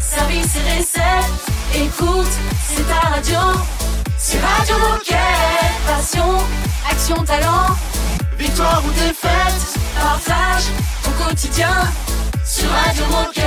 service 0.00 0.56
et 0.56 0.78
recettes. 0.78 1.32
Écoute, 1.74 2.32
c'est 2.68 2.86
ta 2.88 3.08
radio. 3.08 3.38
C'est 4.18 4.38
Radio 4.40 4.76
Moquette. 4.78 5.18
Passion, 5.86 6.38
action, 6.90 7.16
talent. 7.24 7.74
Victoire 8.38 8.82
ou 8.86 8.90
défaite, 8.92 9.78
partage 10.00 10.64
au 11.06 11.22
quotidien 11.28 11.70
sur 12.44 12.68
Radio 12.70 13.04
Moquette. 13.10 13.44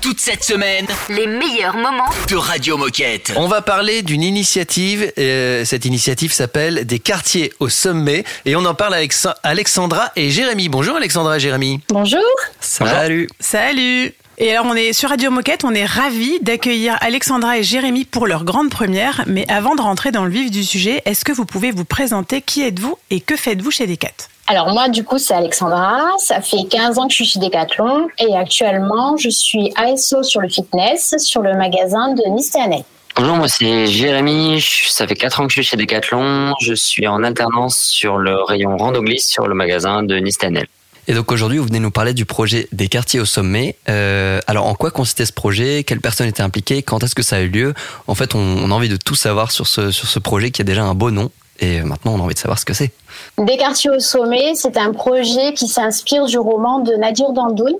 Toute 0.00 0.20
cette 0.20 0.44
semaine, 0.44 0.86
Les 1.10 1.26
meilleurs 1.26 1.76
moments 1.76 2.08
de 2.28 2.36
Radio 2.36 2.76
Moquette. 2.78 3.32
On 3.36 3.46
va 3.46 3.60
parler 3.62 4.02
d'une 4.02 4.22
initiative. 4.22 5.12
euh, 5.18 5.64
cette 5.64 5.84
initiative 5.84 6.32
s'appelle 6.32 6.86
Des 6.86 6.98
quartiers 6.98 7.52
au 7.60 7.68
sommet. 7.68 8.24
Et 8.46 8.56
on 8.56 8.64
en 8.64 8.74
parle 8.74 8.94
avec 8.94 9.12
Alexandra 9.42 10.10
et 10.16 10.30
Jérémy. 10.30 10.68
Bonjour 10.68 10.96
Alexandra 10.96 11.36
et 11.36 11.40
Jérémy. 11.40 11.80
Bonjour. 11.88 12.20
Salut. 12.60 13.28
Salut 13.40 14.14
Et 14.40 14.52
alors 14.52 14.66
on 14.70 14.76
est 14.76 14.92
sur 14.92 15.08
Radio 15.08 15.32
Moquette, 15.32 15.64
on 15.64 15.74
est 15.74 15.84
ravis 15.84 16.38
d'accueillir 16.42 16.96
Alexandra 17.00 17.58
et 17.58 17.64
Jérémy 17.64 18.04
pour 18.04 18.28
leur 18.28 18.44
grande 18.44 18.70
première. 18.70 19.24
Mais 19.26 19.44
avant 19.50 19.74
de 19.74 19.80
rentrer 19.80 20.12
dans 20.12 20.24
le 20.24 20.30
vif 20.30 20.52
du 20.52 20.62
sujet, 20.62 21.02
est-ce 21.06 21.24
que 21.24 21.32
vous 21.32 21.44
pouvez 21.44 21.72
vous 21.72 21.84
présenter 21.84 22.40
Qui 22.40 22.62
êtes-vous 22.62 22.96
et 23.10 23.20
que 23.20 23.34
faites-vous 23.34 23.72
chez 23.72 23.88
Decat 23.88 24.12
Alors 24.46 24.72
moi, 24.72 24.88
du 24.88 25.02
coup, 25.02 25.18
c'est 25.18 25.34
Alexandra. 25.34 26.02
Ça 26.18 26.40
fait 26.40 26.68
15 26.70 26.98
ans 26.98 27.08
que 27.08 27.14
je 27.14 27.16
suis 27.16 27.24
chez 27.24 27.40
Decathlon 27.40 28.06
et 28.20 28.36
actuellement, 28.36 29.16
je 29.16 29.28
suis 29.28 29.72
ASO 29.74 30.22
sur 30.22 30.40
le 30.40 30.48
fitness, 30.48 31.16
sur 31.18 31.42
le 31.42 31.56
magasin 31.56 32.14
de 32.14 32.22
Nice 32.30 32.54
et. 32.54 32.84
Bonjour, 33.16 33.34
moi 33.38 33.48
c'est 33.48 33.88
Jérémy. 33.88 34.64
Ça 34.86 35.08
fait 35.08 35.16
4 35.16 35.40
ans 35.40 35.46
que 35.48 35.52
je 35.52 35.62
suis 35.62 35.70
chez 35.70 35.76
Decathlon. 35.76 36.52
Je 36.60 36.74
suis 36.74 37.08
en 37.08 37.24
alternance 37.24 37.80
sur 37.80 38.18
le 38.18 38.40
rayon 38.44 38.76
rando-glisse 38.76 39.28
sur 39.28 39.48
le 39.48 39.56
magasin 39.56 40.04
de 40.04 40.16
Nistanel. 40.20 40.62
Et 40.62 40.77
donc 41.14 41.32
aujourd'hui, 41.32 41.58
vous 41.58 41.66
venez 41.66 41.80
nous 41.80 41.90
parler 41.90 42.14
du 42.14 42.24
projet 42.24 42.68
des 42.72 42.88
quartiers 42.88 43.20
au 43.20 43.24
sommet. 43.24 43.76
Euh, 43.88 44.40
alors 44.46 44.66
en 44.66 44.74
quoi 44.74 44.90
consistait 44.90 45.24
ce 45.24 45.32
projet? 45.32 45.84
Quelles 45.84 46.00
personnes 46.00 46.28
étaient 46.28 46.42
impliquées? 46.42 46.82
Quand 46.82 47.02
est-ce 47.02 47.14
que 47.14 47.22
ça 47.22 47.36
a 47.36 47.40
eu 47.40 47.48
lieu? 47.48 47.74
En 48.06 48.14
fait, 48.14 48.34
on, 48.34 48.38
on 48.38 48.70
a 48.70 48.74
envie 48.74 48.88
de 48.88 48.96
tout 48.96 49.14
savoir 49.14 49.50
sur 49.50 49.66
ce, 49.66 49.90
sur 49.90 50.08
ce 50.08 50.18
projet 50.18 50.50
qui 50.50 50.60
a 50.60 50.64
déjà 50.64 50.82
un 50.84 50.94
beau 50.94 51.10
nom. 51.10 51.30
Et 51.60 51.80
maintenant, 51.80 52.14
on 52.14 52.20
a 52.20 52.22
envie 52.22 52.34
de 52.34 52.38
savoir 52.38 52.58
ce 52.58 52.64
que 52.64 52.74
c'est. 52.74 52.92
Des 53.36 53.56
quartiers 53.56 53.90
au 53.90 53.98
sommet, 53.98 54.52
c'est 54.54 54.76
un 54.76 54.92
projet 54.92 55.54
qui 55.54 55.66
s'inspire 55.66 56.26
du 56.26 56.38
roman 56.38 56.78
de 56.80 56.92
Nadir 56.94 57.32
Dandoun, 57.32 57.74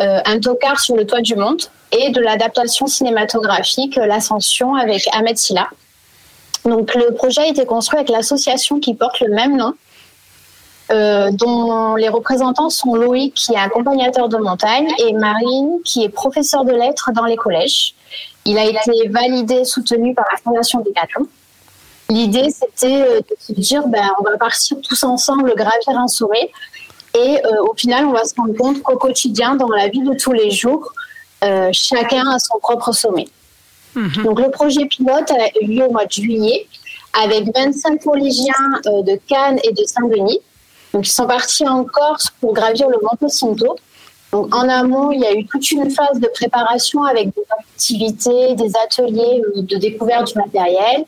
euh, 0.00 0.18
Un 0.24 0.40
tocard 0.40 0.80
sur 0.80 0.96
le 0.96 1.06
toit 1.06 1.20
du 1.20 1.36
monde, 1.36 1.62
et 1.92 2.10
de 2.10 2.20
l'adaptation 2.20 2.86
cinématographique 2.88 3.96
euh, 3.96 4.06
L'Ascension 4.06 4.74
avec 4.74 5.06
Ahmed 5.12 5.38
Silla. 5.38 5.68
Donc 6.64 6.96
le 6.96 7.14
projet 7.14 7.42
a 7.42 7.46
été 7.46 7.64
construit 7.64 7.98
avec 7.98 8.08
l'association 8.08 8.80
qui 8.80 8.94
porte 8.94 9.20
le 9.20 9.32
même 9.32 9.56
nom, 9.56 9.74
euh, 10.90 11.30
dont 11.32 11.94
les 11.96 12.08
représentants 12.08 12.70
sont 12.70 12.94
Loïc, 12.94 13.34
qui 13.34 13.52
est 13.52 13.58
accompagnateur 13.58 14.28
de 14.28 14.36
montagne, 14.36 14.88
et 14.98 15.12
Marine, 15.12 15.80
qui 15.84 16.04
est 16.04 16.08
professeur 16.08 16.64
de 16.64 16.72
lettres 16.72 17.10
dans 17.12 17.24
les 17.24 17.36
collèges. 17.36 17.94
Il 18.44 18.58
a 18.58 18.64
été 18.64 19.08
validé, 19.08 19.64
soutenu 19.64 20.14
par 20.14 20.26
la 20.30 20.38
Fondation 20.38 20.80
Decathlon. 20.80 21.26
L'idée, 22.08 22.48
c'était 22.50 23.02
euh, 23.02 23.20
de 23.20 23.36
se 23.38 23.52
dire, 23.52 23.88
ben, 23.88 24.08
on 24.20 24.22
va 24.22 24.36
partir 24.36 24.76
tous 24.80 25.02
ensemble 25.02 25.54
gravir 25.56 25.98
un 25.98 26.06
sommet. 26.06 26.50
Et 27.14 27.40
euh, 27.44 27.62
au 27.62 27.74
final, 27.74 28.04
on 28.06 28.12
va 28.12 28.24
se 28.24 28.34
rendre 28.36 28.56
compte 28.56 28.82
qu'au 28.82 28.96
quotidien, 28.96 29.56
dans 29.56 29.68
la 29.68 29.88
vie 29.88 30.02
de 30.02 30.14
tous 30.14 30.32
les 30.32 30.50
jours, 30.50 30.92
euh, 31.44 31.70
chacun 31.72 32.28
a 32.30 32.38
son 32.38 32.58
propre 32.58 32.92
sommet. 32.92 33.28
Donc 34.24 34.40
le 34.40 34.50
projet 34.50 34.84
pilote 34.84 35.30
a 35.30 35.48
eu 35.62 35.68
lieu 35.68 35.84
au 35.86 35.90
mois 35.90 36.04
de 36.04 36.12
juillet 36.12 36.66
avec 37.18 37.46
25 37.54 38.02
collégiens 38.02 38.52
euh, 38.86 39.02
de 39.02 39.18
Cannes 39.26 39.58
et 39.64 39.72
de 39.72 39.84
Saint-Denis. 39.84 40.40
Donc 40.96 41.06
ils 41.06 41.12
sont 41.12 41.26
partis 41.26 41.68
en 41.68 41.84
Corse 41.84 42.32
pour 42.40 42.54
gravir 42.54 42.88
le 42.88 42.96
Monte 43.02 43.30
Santo. 43.30 43.76
Donc 44.32 44.54
en 44.54 44.66
amont, 44.66 45.12
il 45.12 45.20
y 45.20 45.26
a 45.26 45.34
eu 45.34 45.44
toute 45.44 45.70
une 45.70 45.90
phase 45.90 46.18
de 46.18 46.28
préparation 46.28 47.04
avec 47.04 47.26
des 47.26 47.42
activités, 47.50 48.54
des 48.54 48.72
ateliers 48.82 49.42
euh, 49.58 49.60
de 49.60 49.76
découverte 49.76 50.28
du 50.28 50.38
matériel, 50.38 51.04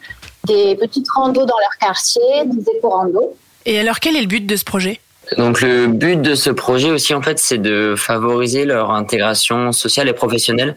des 0.46 0.76
petites 0.76 1.10
randos 1.10 1.46
dans 1.46 1.58
leur 1.58 1.78
quartier, 1.80 2.20
des 2.44 2.70
éco-randos. 2.76 3.34
Et 3.64 3.80
alors 3.80 3.98
quel 3.98 4.16
est 4.16 4.20
le 4.20 4.26
but 4.26 4.44
de 4.44 4.56
ce 4.56 4.64
projet? 4.64 5.00
Donc 5.38 5.62
le 5.62 5.86
but 5.86 6.20
de 6.20 6.34
ce 6.34 6.50
projet 6.50 6.90
aussi, 6.90 7.14
en 7.14 7.22
fait, 7.22 7.38
c'est 7.38 7.56
de 7.56 7.94
favoriser 7.96 8.66
leur 8.66 8.90
intégration 8.90 9.72
sociale 9.72 10.10
et 10.10 10.12
professionnelle. 10.12 10.76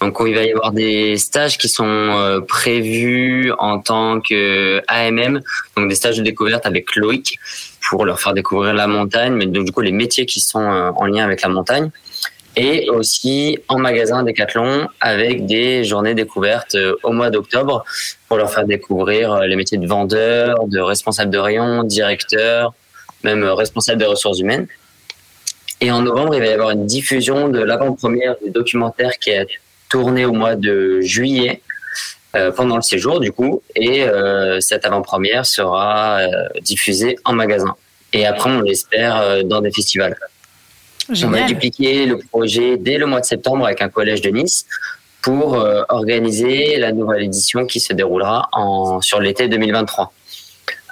Donc 0.00 0.18
il 0.24 0.34
va 0.34 0.44
y 0.44 0.52
avoir 0.52 0.70
des 0.70 1.16
stages 1.16 1.58
qui 1.58 1.68
sont 1.68 1.86
euh, 1.86 2.40
prévus 2.40 3.52
en 3.58 3.80
tant 3.80 4.20
que 4.20 4.80
AMM, 4.86 5.40
donc 5.76 5.88
des 5.88 5.94
stages 5.96 6.18
de 6.18 6.22
découverte 6.22 6.66
avec 6.66 6.94
Loïc 6.94 7.38
pour 7.88 8.04
leur 8.04 8.20
faire 8.20 8.34
découvrir 8.34 8.74
la 8.74 8.86
montagne, 8.86 9.34
mais 9.34 9.46
donc 9.46 9.66
du 9.66 9.72
coup 9.72 9.80
les 9.80 9.92
métiers 9.92 10.26
qui 10.26 10.40
sont 10.40 10.60
euh, 10.60 10.90
en 10.96 11.06
lien 11.06 11.24
avec 11.24 11.42
la 11.42 11.48
montagne. 11.48 11.90
Et 12.56 12.88
aussi 12.88 13.58
en 13.66 13.78
magasin 13.78 14.22
Decathlon 14.22 14.86
avec 15.00 15.44
des 15.44 15.84
journées 15.84 16.14
découvertes 16.14 16.76
euh, 16.76 16.94
au 17.02 17.12
mois 17.12 17.30
d'octobre 17.30 17.84
pour 18.28 18.36
leur 18.36 18.50
faire 18.50 18.64
découvrir 18.64 19.32
euh, 19.32 19.46
les 19.46 19.56
métiers 19.56 19.78
de 19.78 19.86
vendeur, 19.86 20.66
de 20.68 20.80
responsable 20.80 21.30
de 21.32 21.38
rayon, 21.38 21.82
directeur, 21.82 22.72
même 23.24 23.42
responsable 23.44 23.98
des 23.98 24.06
ressources 24.06 24.38
humaines. 24.38 24.68
Et 25.80 25.90
en 25.90 26.02
novembre, 26.02 26.36
il 26.36 26.40
va 26.40 26.46
y 26.46 26.52
avoir 26.52 26.70
une 26.70 26.86
diffusion 26.86 27.48
de 27.48 27.58
l'avant-première 27.58 28.36
du 28.42 28.50
documentaire 28.50 29.18
qui 29.18 29.32
a 29.32 29.44
tourné 29.90 30.24
au 30.24 30.32
mois 30.32 30.54
de 30.54 31.00
juillet 31.00 31.60
euh, 32.36 32.50
pendant 32.50 32.76
le 32.76 32.82
séjour 32.82 33.20
du 33.20 33.32
coup. 33.32 33.62
Et 33.74 34.02
euh, 34.02 34.60
cette 34.60 34.84
avant-première 34.84 35.46
sera 35.46 36.18
euh, 36.20 36.48
diffusée 36.60 37.16
en 37.24 37.32
magasin. 37.32 37.74
Et 38.12 38.26
après, 38.26 38.50
on 38.50 38.60
l'espère 38.60 39.44
dans 39.44 39.60
des 39.60 39.72
festivals. 39.72 40.16
On 41.24 41.30
va 41.30 41.42
dupliquer 41.42 42.06
le 42.06 42.18
projet 42.18 42.76
dès 42.76 42.96
le 42.96 43.06
mois 43.06 43.20
de 43.20 43.24
septembre 43.24 43.66
avec 43.66 43.82
un 43.82 43.88
collège 43.88 44.20
de 44.20 44.30
Nice 44.30 44.66
pour 45.20 45.58
organiser 45.88 46.76
la 46.76 46.92
nouvelle 46.92 47.24
édition 47.24 47.66
qui 47.66 47.80
se 47.80 47.92
déroulera 47.92 48.48
en, 48.52 49.00
sur 49.00 49.18
l'été 49.18 49.48
2023. 49.48 50.12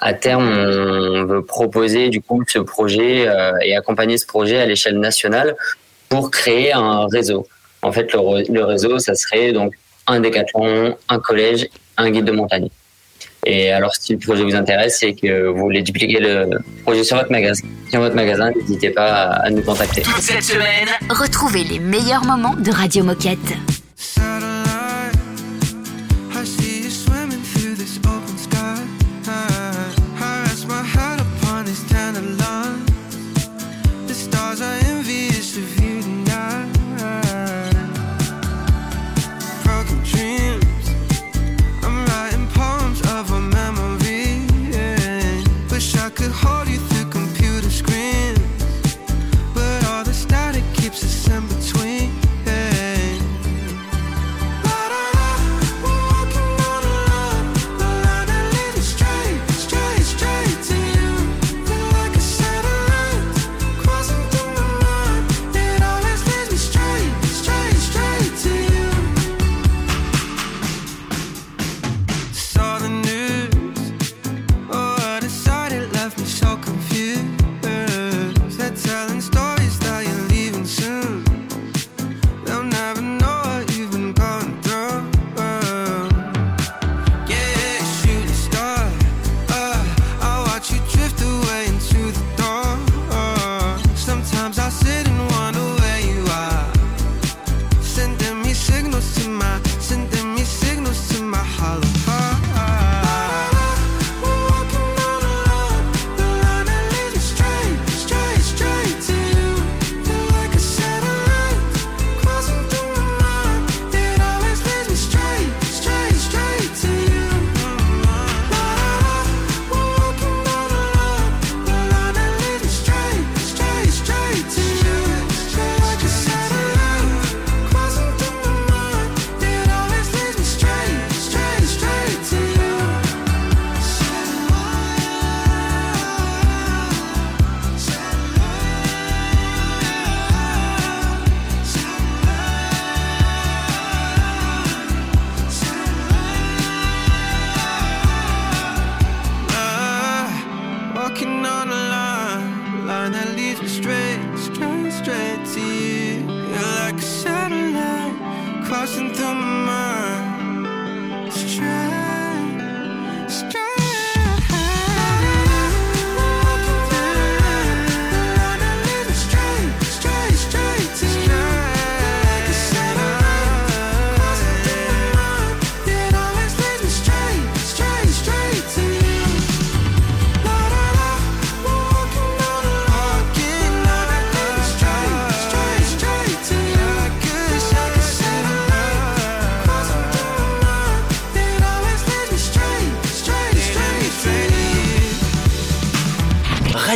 À 0.05 0.13
terme, 0.13 0.49
on 0.49 1.23
veut 1.23 1.45
proposer 1.45 2.09
du 2.09 2.21
coup 2.21 2.43
ce 2.45 2.59
projet 2.59 3.25
euh, 3.25 3.53
et 3.63 3.73
accompagner 3.73 4.17
ce 4.17 4.25
projet 4.25 4.59
à 4.59 4.65
l'échelle 4.65 4.99
nationale 4.99 5.55
pour 6.09 6.29
créer 6.29 6.73
un 6.73 7.07
réseau. 7.07 7.47
En 7.81 7.93
fait, 7.93 8.11
le 8.13 8.63
réseau, 8.65 8.99
ça 8.99 9.15
serait 9.15 9.53
donc 9.53 9.73
un 10.07 10.19
décathlon, 10.19 10.97
un 11.09 11.19
collège, 11.19 11.67
un 11.97 12.09
guide 12.09 12.25
de 12.25 12.31
montagne. 12.31 12.69
Et 13.45 13.71
alors, 13.71 13.93
si 13.93 14.13
le 14.13 14.19
projet 14.19 14.43
vous 14.43 14.55
intéresse 14.55 15.03
et 15.03 15.15
que 15.15 15.47
vous 15.47 15.59
voulez 15.59 15.81
dupliquer 15.81 16.19
le 16.19 16.49
projet 16.83 17.03
sur 17.03 17.17
votre 17.17 17.31
magasin, 17.31 17.67
sur 17.89 17.99
votre 17.99 18.15
magasin, 18.15 18.51
n'hésitez 18.51 18.89
pas 18.89 19.11
à, 19.11 19.49
nous 19.49 19.61
contacter. 19.61 20.03
Cette 20.19 20.43
semaine, 20.43 20.87
Retrouvez 21.09 21.63
les 21.63 21.79
meilleurs 21.79 22.23
moments 22.23 22.55
de 22.55 22.71
Radio 22.71 23.03
Moquette. 23.03 23.39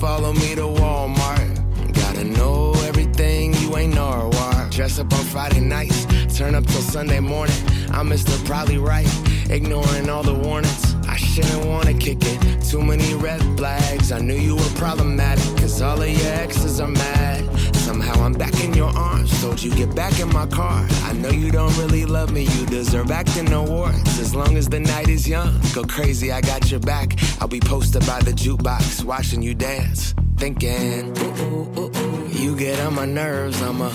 Follow 0.00 0.32
me 0.32 0.54
to 0.54 0.62
Walmart? 0.62 1.92
Gotta 1.92 2.24
know 2.24 2.72
everything, 2.86 3.52
you 3.54 3.76
ain't 3.76 3.94
Norwalk. 3.94 4.70
Dress 4.70 4.98
up 4.98 5.12
on 5.12 5.24
Friday 5.26 5.60
nights, 5.60 6.06
turn 6.36 6.54
up 6.54 6.64
till 6.64 6.80
Sunday 6.80 7.20
morning. 7.20 7.56
I'm 7.90 8.08
Mr. 8.08 8.34
Probably 8.46 8.78
Right, 8.78 9.06
ignoring 9.50 10.08
all 10.08 10.22
the 10.22 10.34
warnings. 10.34 10.96
I 11.06 11.16
shouldn't 11.16 11.66
wanna 11.66 11.92
kick 11.92 12.18
it. 12.22 12.62
Too 12.62 12.80
many 12.82 13.12
red 13.14 13.42
flags. 13.58 14.10
I 14.10 14.20
knew 14.20 14.36
you 14.36 14.56
were 14.56 14.74
problematic, 14.76 15.44
cause 15.58 15.82
all 15.82 16.00
of 16.00 16.08
your 16.08 16.32
exes 16.32 16.80
are 16.80 16.88
mad. 16.88 17.49
Somehow 17.90 18.24
I'm 18.24 18.34
back 18.34 18.62
in 18.62 18.72
your 18.72 18.96
arms. 18.96 19.42
Told 19.42 19.60
you 19.60 19.74
get 19.74 19.96
back 19.96 20.20
in 20.20 20.28
my 20.28 20.46
car. 20.46 20.86
I 21.02 21.12
know 21.12 21.30
you 21.30 21.50
don't 21.50 21.76
really 21.76 22.04
love 22.04 22.32
me. 22.32 22.42
You 22.44 22.64
deserve 22.66 23.10
acting 23.10 23.52
awards. 23.52 24.20
As 24.20 24.32
long 24.32 24.56
as 24.56 24.68
the 24.68 24.78
night 24.78 25.08
is 25.08 25.28
young, 25.28 25.60
go 25.74 25.82
crazy. 25.82 26.30
I 26.30 26.40
got 26.40 26.70
your 26.70 26.78
back. 26.78 27.18
I'll 27.40 27.48
be 27.48 27.58
posted 27.58 28.06
by 28.06 28.20
the 28.20 28.30
jukebox, 28.30 29.02
watching 29.02 29.42
you 29.42 29.56
dance, 29.56 30.14
thinking. 30.36 31.18
Ooh, 31.18 31.34
ooh, 31.42 31.80
ooh, 31.80 31.90
ooh. 31.96 32.28
You 32.28 32.54
get 32.54 32.78
on 32.78 32.94
my 32.94 33.06
nerves. 33.06 33.60
I'm 33.60 33.80
a. 33.80 33.90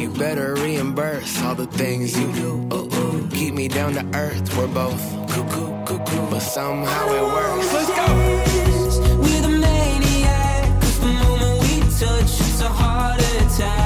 You 0.00 0.08
better 0.14 0.54
reimburse 0.54 1.42
all 1.42 1.54
the 1.54 1.66
things 1.66 2.18
you 2.18 2.32
do. 2.32 2.68
Ooh, 2.72 2.88
ooh. 2.90 3.28
Keep 3.32 3.52
me 3.52 3.68
down 3.68 3.92
to 3.92 4.04
earth. 4.16 4.56
We're 4.56 4.66
both 4.68 5.02
cuckoo, 5.28 5.84
cuckoo, 5.84 6.30
but 6.30 6.40
somehow 6.40 7.06
it 7.12 7.22
works. 7.22 7.72
Let's 7.74 7.90
go. 7.90 8.65
time. 13.58 13.85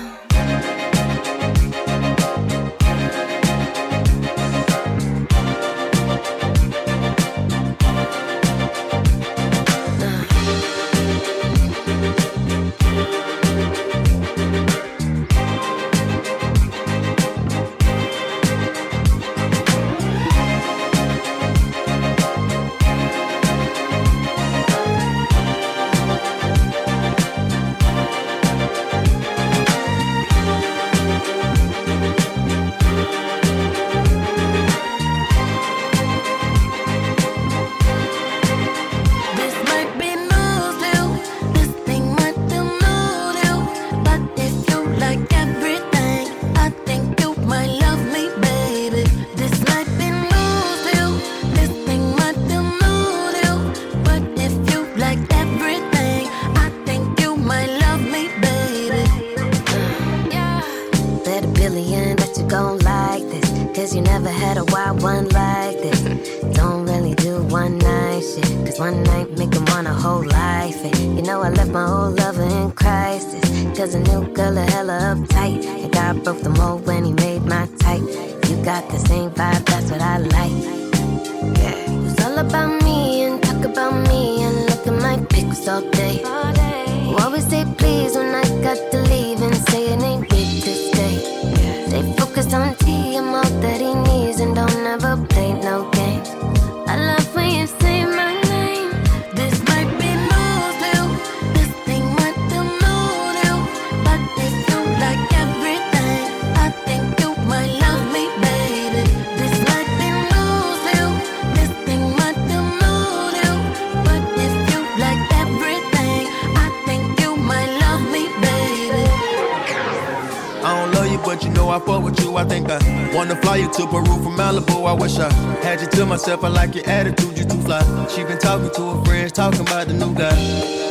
to 123.73 123.87
Peru 123.87 124.03
from 124.23 124.35
Malibu. 124.35 124.87
I 124.87 124.93
wish 124.93 125.17
I 125.17 125.31
had 125.63 125.81
you 125.81 125.87
to 125.87 126.05
myself. 126.05 126.43
I 126.43 126.49
like 126.49 126.75
your 126.75 126.87
attitude, 126.87 127.37
you 127.37 127.45
too 127.45 127.61
fly. 127.61 127.81
She 128.07 128.23
been 128.23 128.39
talking 128.39 128.71
to 128.71 128.93
her 128.93 129.05
friends, 129.05 129.31
talking 129.31 129.61
about 129.61 129.87
the 129.87 129.93
new 129.93 130.13
guy. 130.13 130.90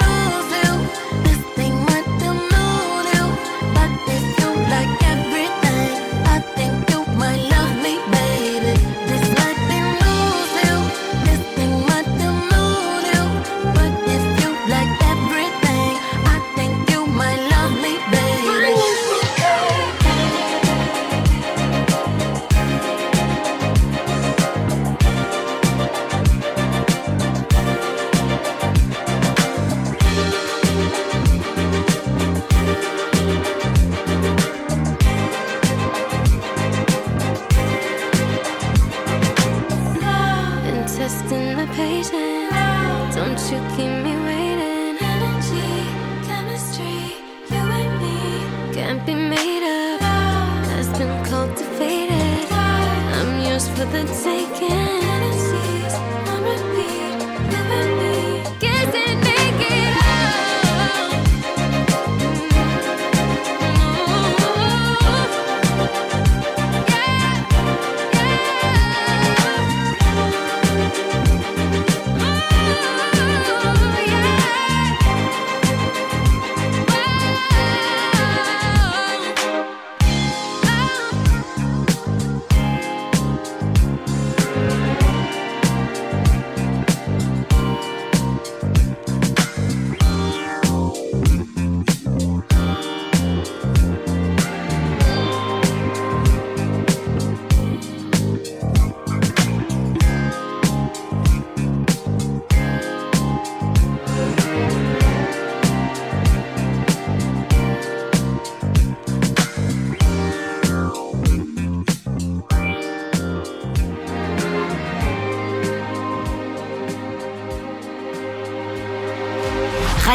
for 53.81 53.87
the 53.87 54.03
taking. 54.23 54.80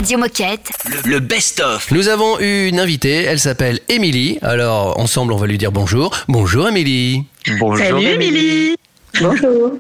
Radio 0.07 0.19
Moquette. 0.19 0.71
Le, 0.89 1.11
le 1.15 1.19
best-of. 1.19 1.91
Nous 1.91 2.07
avons 2.07 2.39
eu 2.39 2.69
une 2.69 2.79
invitée, 2.79 3.25
elle 3.25 3.41
s'appelle 3.41 3.81
Émilie. 3.89 4.39
Alors, 4.41 5.01
ensemble, 5.01 5.33
on 5.33 5.37
va 5.37 5.49
lui 5.49 5.59
dire 5.59 5.73
bonjour. 5.73 6.17
Bonjour 6.29 6.69
Émilie. 6.69 7.25
Bonjour. 7.59 7.85
Salut 7.85 8.07
Émilie 8.07 8.77
Bonjour. 9.21 9.73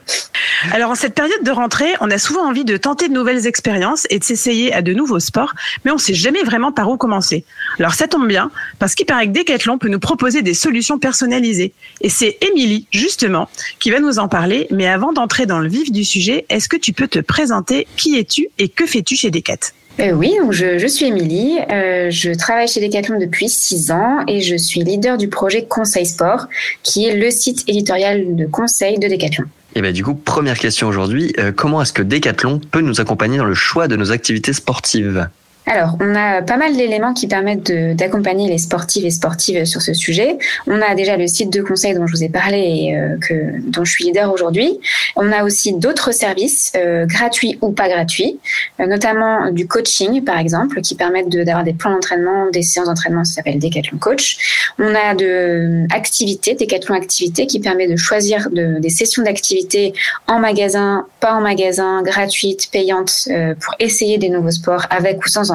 Alors 0.73 0.91
en 0.91 0.95
cette 0.97 1.15
période 1.15 1.45
de 1.45 1.51
rentrée, 1.53 1.93
on 2.01 2.11
a 2.11 2.19
souvent 2.19 2.49
envie 2.49 2.65
de 2.65 2.77
tenter 2.77 3.09
de 3.09 3.15
nouvelles 3.15 3.47
expériences 3.47 4.09
et 4.11 4.19
de 4.19 4.25
s'essayer 4.25 4.73
à 4.73 4.83
de 4.83 4.95
nouveaux 4.95 5.21
sports, 5.21 5.55
mais 5.85 5.93
on 5.93 5.95
ne 5.95 6.01
sait 6.01 6.15
jamais 6.15 6.43
vraiment 6.43 6.73
par 6.73 6.91
où 6.91 6.97
commencer. 6.97 7.45
Alors 7.79 7.95
ça 7.95 8.09
tombe 8.09 8.27
bien, 8.27 8.51
parce 8.81 8.97
qu'il 8.97 9.07
paraît 9.07 9.29
que 9.29 9.33
Decathlon 9.33 9.79
peut 9.79 9.89
nous 9.89 10.01
proposer 10.01 10.43
des 10.43 10.55
solutions 10.55 10.99
personnalisées. 10.99 11.73
Et 12.01 12.09
c'est 12.09 12.39
Émilie, 12.51 12.89
justement, 12.91 13.49
qui 13.79 13.93
va 13.93 14.01
nous 14.01 14.19
en 14.19 14.27
parler. 14.27 14.67
Mais 14.73 14.89
avant 14.89 15.13
d'entrer 15.13 15.47
dans 15.47 15.61
le 15.61 15.69
vif 15.69 15.93
du 15.93 16.05
sujet, 16.05 16.47
est-ce 16.49 16.69
que 16.69 16.77
tu 16.77 16.93
peux 16.93 17.07
te 17.07 17.21
présenter? 17.21 17.87
Qui 17.97 18.19
es-tu 18.19 18.49
et 18.59 18.69
que 18.69 18.87
fais-tu 18.87 19.15
chez 19.15 19.31
Decat 19.31 19.73
Euh, 19.99 20.13
oui, 20.13 20.37
donc 20.39 20.53
je, 20.53 20.79
je 20.79 20.87
suis 20.87 21.07
Émilie, 21.07 21.59
euh, 21.71 22.11
je 22.11 22.33
travaille 22.33 22.69
chez 22.69 22.87
Decathlon 22.87 23.19
depuis 23.19 23.49
six 23.49 23.91
ans 23.91 24.25
et 24.29 24.43
je 24.43 24.57
suis 24.57 24.81
leader 24.81 25.17
du 25.17 25.29
projet 25.29 25.65
Conseil 25.65 26.05
Sport, 26.05 26.49
qui 26.83 27.07
est 27.07 27.17
le 27.17 27.31
site 27.31 27.65
éditorial 27.67 28.37
de 28.37 28.47
conseil 28.47 28.99
de 28.99 29.09
Decathlon. 29.09 29.47
Et 29.75 29.81
ben 29.81 29.93
du 29.93 30.05
coup, 30.05 30.15
première 30.15 30.59
question 30.59 30.89
aujourd'hui, 30.89 31.35
euh, 31.39 31.51
comment 31.51 31.81
est-ce 31.81 31.95
que 31.95 32.03
Decathlon 32.03 32.61
peut 32.71 32.81
nous 32.83 33.01
accompagner 33.01 33.39
dans 33.39 33.45
le 33.45 33.55
choix 33.55 33.89
de 33.89 33.97
nos 33.97 34.13
activités 34.13 34.53
sportives? 34.53 35.29
Alors, 35.69 35.97
on 36.01 36.15
a 36.15 36.43
pas 36.43 36.57
mal 36.57 36.77
d'éléments 36.77 37.13
qui 37.13 37.27
permettent 37.27 37.67
de- 37.73 37.93
d'accompagner 37.93 38.49
les 38.49 38.59
sportifs 38.59 39.05
et 39.05 39.11
sportives 39.11 39.65
sur 39.65 39.83
ce 39.83 39.95
sujet. 39.95 40.39
On 40.69 40.81
a 40.81 40.95
déjà 40.95 41.17
le 41.17 41.27
site 41.27 41.53
de 41.53 41.61
conseil 41.61 41.93
dont 41.95 42.07
je 42.07 42.13
vous 42.13 42.23
ai 42.23 42.29
parlé 42.29 42.59
et 42.59 42.97
euh, 42.97 43.17
que, 43.19 43.35
dont 43.69 43.85
je 43.85 43.91
suis 43.91 44.05
leader 44.05 44.33
aujourd'hui. 44.33 44.79
On 45.17 45.33
a 45.33 45.43
aussi 45.43 45.73
d'autres 45.73 46.13
services, 46.13 46.71
euh, 46.77 47.05
gratuits 47.07 47.59
ou 47.63 47.73
pas 47.73 47.89
gratuits, 47.89 48.39
euh, 48.79 48.87
notamment 48.87 49.51
du 49.51 49.67
coaching, 49.67 50.23
par 50.23 50.39
exemple, 50.39 50.81
qui 50.83 50.95
permettent 50.95 51.31
de- 51.31 51.43
d'avoir 51.43 51.65
des 51.65 51.73
plans 51.73 51.91
d'entraînement, 51.91 52.49
des 52.53 52.63
séances 52.63 52.87
d'entraînement, 52.87 53.25
ça 53.25 53.35
s'appelle 53.35 53.59
Decathlon 53.59 53.99
Coach. 53.99 54.71
On 54.79 54.95
a 54.95 55.17
de 55.17 55.27
euh, 55.27 55.87
activités, 55.93 56.55
Decathlon 56.55 56.95
Activités, 56.95 57.49
qui 57.49 57.59
permet 57.59 57.89
de 57.89 57.97
choisir 57.97 58.51
de- 58.53 58.79
des 58.79 58.91
sessions 58.91 59.25
d'activités 59.25 59.95
en 60.29 60.39
magasin, 60.39 61.07
pas 61.19 61.33
en 61.35 61.41
magasin, 61.41 62.03
gratuites, 62.03 62.71
payantes, 62.71 63.27
euh, 63.31 63.57
pour 63.61 63.75
essayer 63.81 64.17
des 64.19 64.29
nouveaux 64.29 64.53
sports 64.53 64.87
avec 64.91 65.25
ou 65.27 65.29
sans 65.29 65.51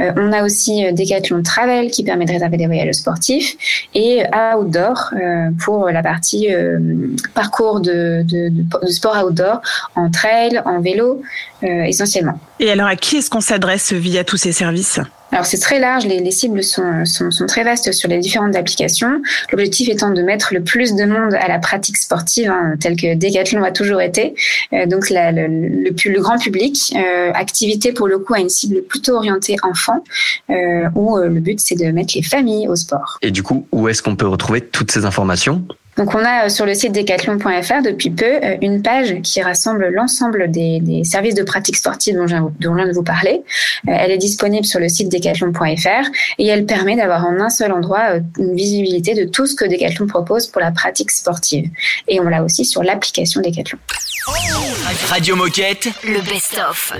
Euh, 0.00 0.12
on 0.16 0.32
a 0.32 0.44
aussi 0.44 0.84
euh, 0.84 0.92
Decathlon 0.92 1.42
Travel 1.42 1.90
qui 1.90 2.04
permet 2.04 2.24
de 2.24 2.32
réserver 2.32 2.56
des 2.56 2.66
voyages 2.66 2.94
sportifs 2.94 3.56
et 3.94 4.22
Outdoor 4.56 5.10
euh, 5.12 5.50
pour 5.64 5.88
la 5.90 6.02
partie 6.02 6.48
parcours 7.34 7.80
de, 7.80 8.24
sport 8.88 9.24
outdoor 9.24 9.60
en 9.94 10.10
trail, 10.10 10.60
en 10.64 10.80
vélo 10.80 11.22
essentiellement. 11.62 12.38
Et 12.60 12.70
alors, 12.70 12.86
à 12.86 12.96
qui 12.96 13.16
est-ce 13.16 13.30
qu'on 13.30 13.40
s'adresse 13.40 13.92
via 13.92 14.24
tous 14.24 14.36
ces 14.36 14.52
services? 14.52 15.00
Alors 15.30 15.44
c'est 15.44 15.58
très 15.58 15.78
large, 15.78 16.06
les, 16.06 16.20
les 16.20 16.30
cibles 16.30 16.62
sont, 16.64 17.04
sont, 17.04 17.46
très 17.46 17.62
vastes 17.62 17.92
sur 17.92 18.08
les 18.08 18.18
différentes 18.18 18.56
applications. 18.56 19.20
L'objectif 19.52 19.88
étant 19.88 20.10
de 20.10 20.22
mettre 20.22 20.54
le 20.54 20.62
plus 20.62 20.94
de 20.94 21.04
monde 21.04 21.34
à 21.34 21.48
la 21.48 21.58
pratique 21.58 21.98
sportive, 21.98 22.50
hein, 22.50 22.76
telle 22.80 22.96
que 22.96 23.14
Decathlon 23.14 23.62
a 23.62 23.70
toujours 23.70 24.00
été. 24.00 24.34
Euh, 24.72 24.86
donc 24.86 25.10
le, 25.10 25.84
le, 25.84 25.90
plus- 25.92 26.12
le 26.12 26.20
grand 26.20 26.38
public, 26.38 26.94
euh, 26.96 27.30
activité 27.34 27.92
pour 27.92 28.08
le 28.08 28.18
coup 28.18 28.34
à 28.34 28.40
une 28.40 28.48
cible 28.48 28.82
plutôt 28.82 29.16
orientée 29.16 29.56
enfant, 29.62 30.02
euh, 30.50 30.88
où 30.94 31.18
euh, 31.18 31.28
le 31.28 31.40
but 31.40 31.60
c'est 31.60 31.76
de 31.76 31.90
mettre 31.90 32.14
les 32.16 32.22
familles 32.22 32.66
au 32.68 32.76
sport. 32.76 33.18
Et 33.22 33.30
du 33.30 33.42
coup, 33.42 33.66
où 33.70 33.88
est-ce 33.88 34.02
qu'on 34.02 34.16
peut 34.16 34.28
retrouver 34.28 34.62
toutes 34.62 34.90
ces 34.90 35.04
informations? 35.04 35.62
Donc 35.98 36.14
on 36.14 36.24
a 36.24 36.46
euh, 36.46 36.48
sur 36.48 36.64
le 36.64 36.74
site 36.74 36.92
decathlon.fr 36.92 37.82
depuis 37.84 38.08
peu 38.10 38.24
euh, 38.24 38.56
une 38.62 38.80
page 38.82 39.20
qui 39.22 39.42
rassemble 39.42 39.88
l'ensemble 39.88 40.50
des, 40.50 40.80
des 40.80 41.04
services 41.04 41.34
de 41.34 41.42
pratique 41.42 41.76
sportive 41.76 42.14
dont 42.16 42.26
je 42.26 42.34
viens- 42.36 42.52
dont 42.60 42.72
je 42.72 42.76
viens 42.76 42.86
de 42.88 42.92
vous 42.94 43.02
parler. 43.02 43.42
Euh, 43.88 43.92
Elle 43.98 44.12
est 44.12 44.18
disponible 44.18 44.64
sur 44.64 44.80
le 44.80 44.88
site 44.88 45.10
decathlon.fr 45.10 46.08
et 46.38 46.46
elle 46.46 46.64
permet 46.64 46.96
d'avoir 46.96 47.26
en 47.26 47.38
un 47.40 47.50
seul 47.50 47.72
endroit 47.72 48.14
une 48.38 48.54
visibilité 48.54 49.14
de 49.14 49.24
tout 49.24 49.46
ce 49.46 49.54
que 49.54 49.64
Decathlon 49.64 50.06
propose 50.06 50.46
pour 50.46 50.60
la 50.60 50.70
pratique 50.70 51.10
sportive. 51.10 51.68
Et 52.06 52.20
on 52.20 52.24
l'a 52.24 52.42
aussi 52.44 52.64
sur 52.64 52.82
l'application 52.82 53.40
Decathlon. 53.40 53.78
Radio 55.08 55.36
Moquette. 55.36 55.88
Le 56.04 56.20
best-of. 56.20 56.92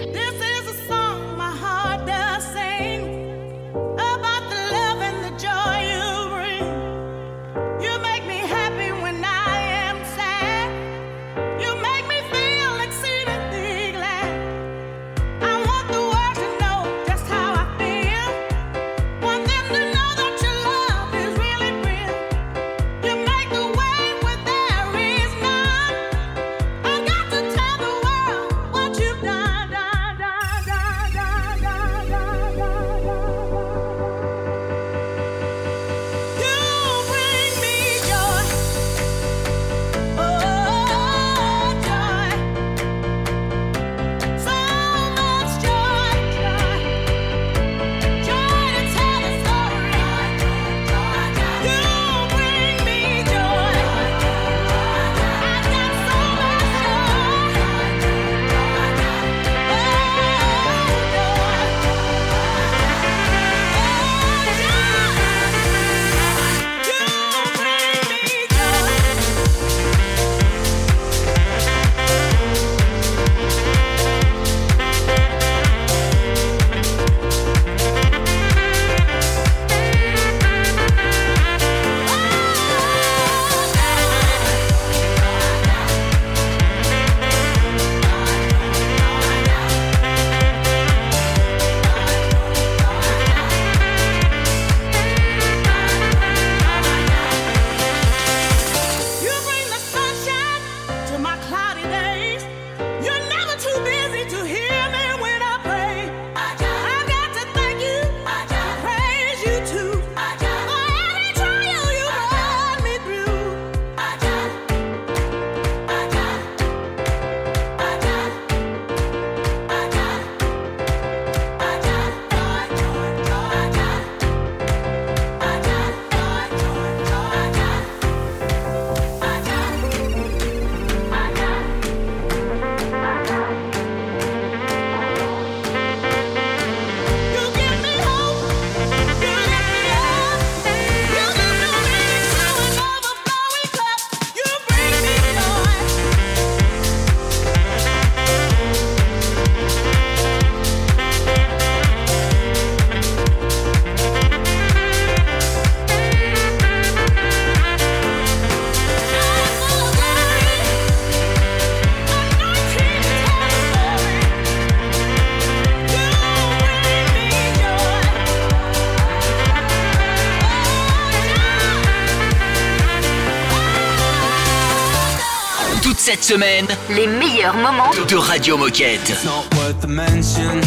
Semaine, 176.29 176.67
Les 176.91 177.07
meilleurs 177.07 177.57
moments 177.57 177.91
de 178.07 178.15
Radio 178.17 178.59
Moquette. 178.59 179.17
not 179.25 179.47
worth 179.57 179.81
the 179.81 179.87
mention, 179.87 180.61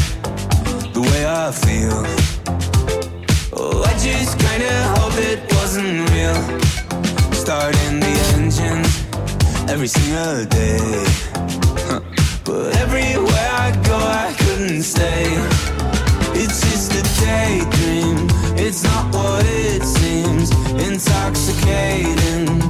the 0.91 1.02
way 1.02 1.24
I 1.24 1.52
feel. 1.52 2.04
Oh, 3.54 3.84
I 3.84 3.93
just 4.00 4.39
kinda 4.39 4.71
hope 4.95 5.15
it 5.19 5.39
wasn't 5.54 6.10
real. 6.10 6.41
Starting 7.32 8.00
the 8.00 8.13
engine 8.34 8.82
every 9.69 9.88
single 9.88 10.45
day. 10.45 10.80
Huh. 11.88 12.00
But 12.43 12.76
everywhere 12.78 13.52
I 13.54 13.69
go, 13.86 13.97
I 13.97 14.34
couldn't 14.39 14.82
stay. 14.82 15.28
It's 16.34 16.60
just 16.62 16.91
a 16.95 17.04
daydream, 17.24 18.28
it's 18.58 18.82
not 18.84 19.13
what 19.13 19.45
it 19.45 19.84
seems. 19.84 20.50
Intoxicating, 20.88 22.61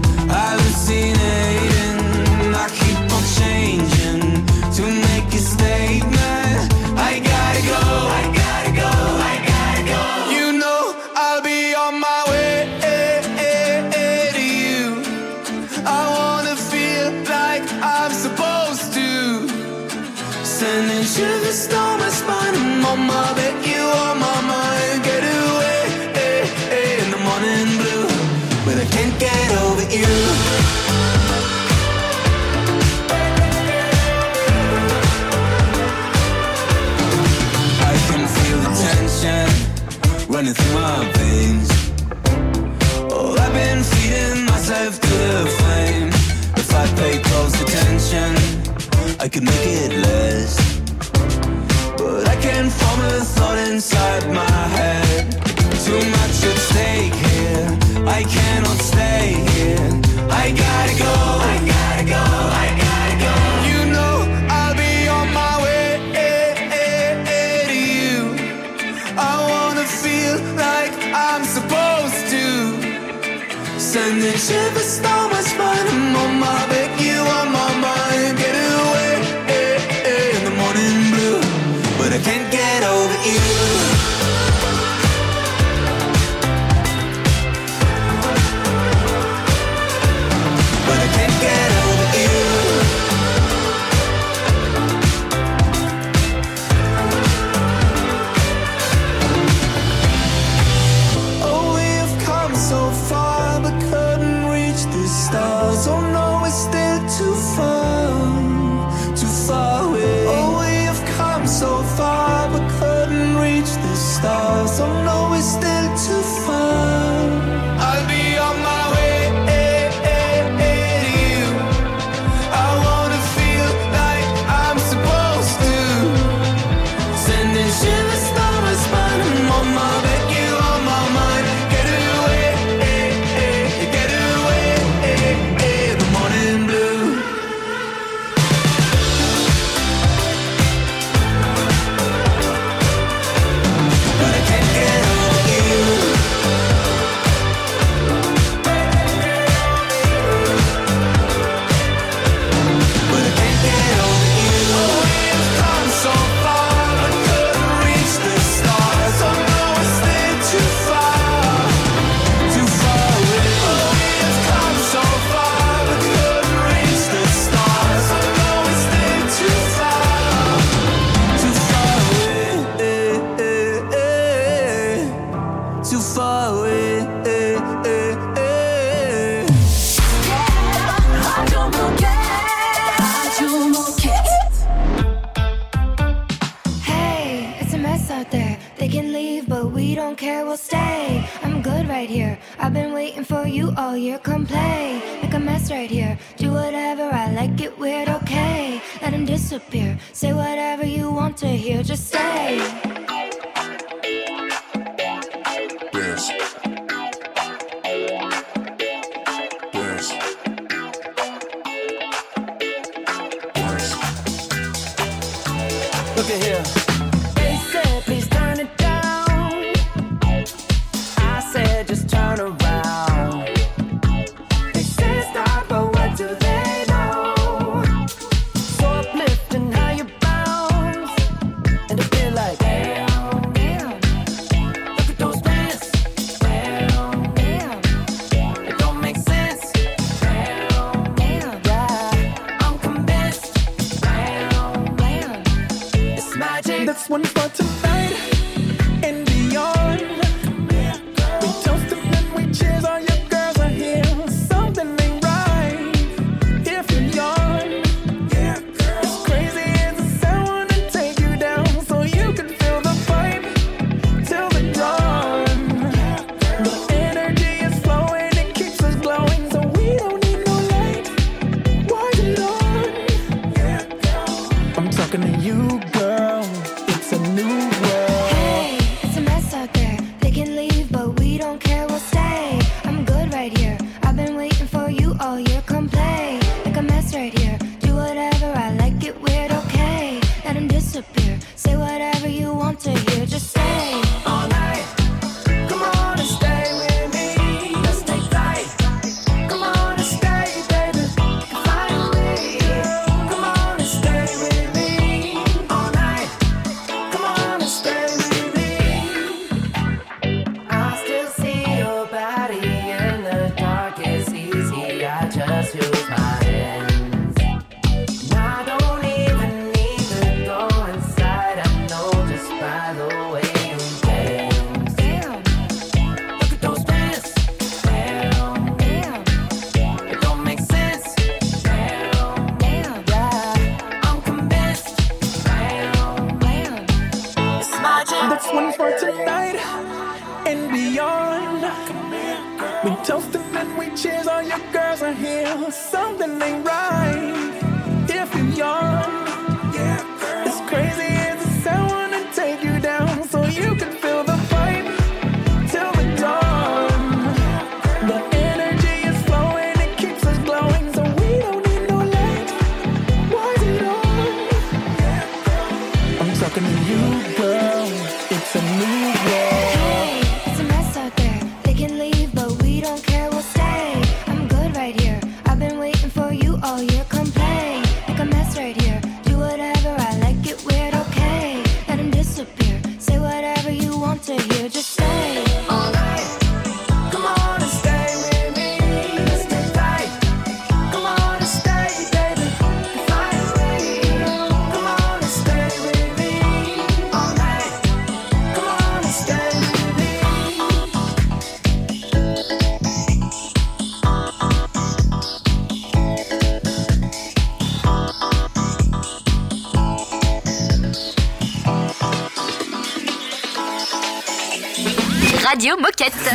could 49.31 49.43
make 49.43 49.65
it 49.65 49.93
less, 49.93 50.81
But 51.97 52.27
I 52.27 52.35
can't 52.41 52.69
form 52.69 52.99
a 52.99 53.23
thought 53.23 53.57
inside 53.69 54.27
my 54.33 54.67
head. 54.75 55.31
Too 55.85 56.03
much 56.17 56.43
at 56.49 56.57
stake 56.57 57.13
here. 57.13 57.77
I 58.05 58.23
can't. 58.23 58.50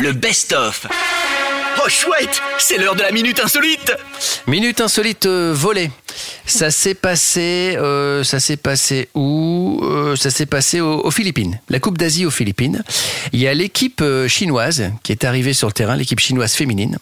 Le 0.07 0.13
best-of. 0.13 0.87
Oh 1.83 1.89
chouette, 1.89 2.41
c'est 2.59 2.77
l'heure 2.77 2.95
de 2.95 3.01
la 3.01 3.11
minute 3.11 3.41
insolite. 3.41 3.91
Minute 4.47 4.79
insolite 4.79 5.25
euh, 5.25 5.51
volée. 5.53 5.91
Ça 6.45 6.71
s'est 6.71 6.93
passé, 6.93 7.75
euh, 7.77 8.23
ça 8.23 8.39
s'est 8.39 8.55
passé 8.55 9.09
où 9.15 9.81
Euh, 9.83 10.15
Ça 10.15 10.29
s'est 10.29 10.45
passé 10.45 10.79
au- 10.79 11.01
aux 11.03 11.11
Philippines. 11.11 11.59
La 11.67 11.81
Coupe 11.81 11.97
d'Asie 11.97 12.25
aux 12.25 12.31
Philippines. 12.31 12.83
Il 13.33 13.41
y 13.41 13.49
a 13.49 13.53
l'équipe 13.53 13.99
euh, 14.01 14.29
chinoise 14.29 14.91
qui 15.03 15.11
est 15.11 15.25
arrivée 15.25 15.51
sur 15.53 15.67
le 15.67 15.73
terrain, 15.73 15.97
l'équipe 15.97 16.21
chinoise 16.21 16.53
féminine, 16.53 16.99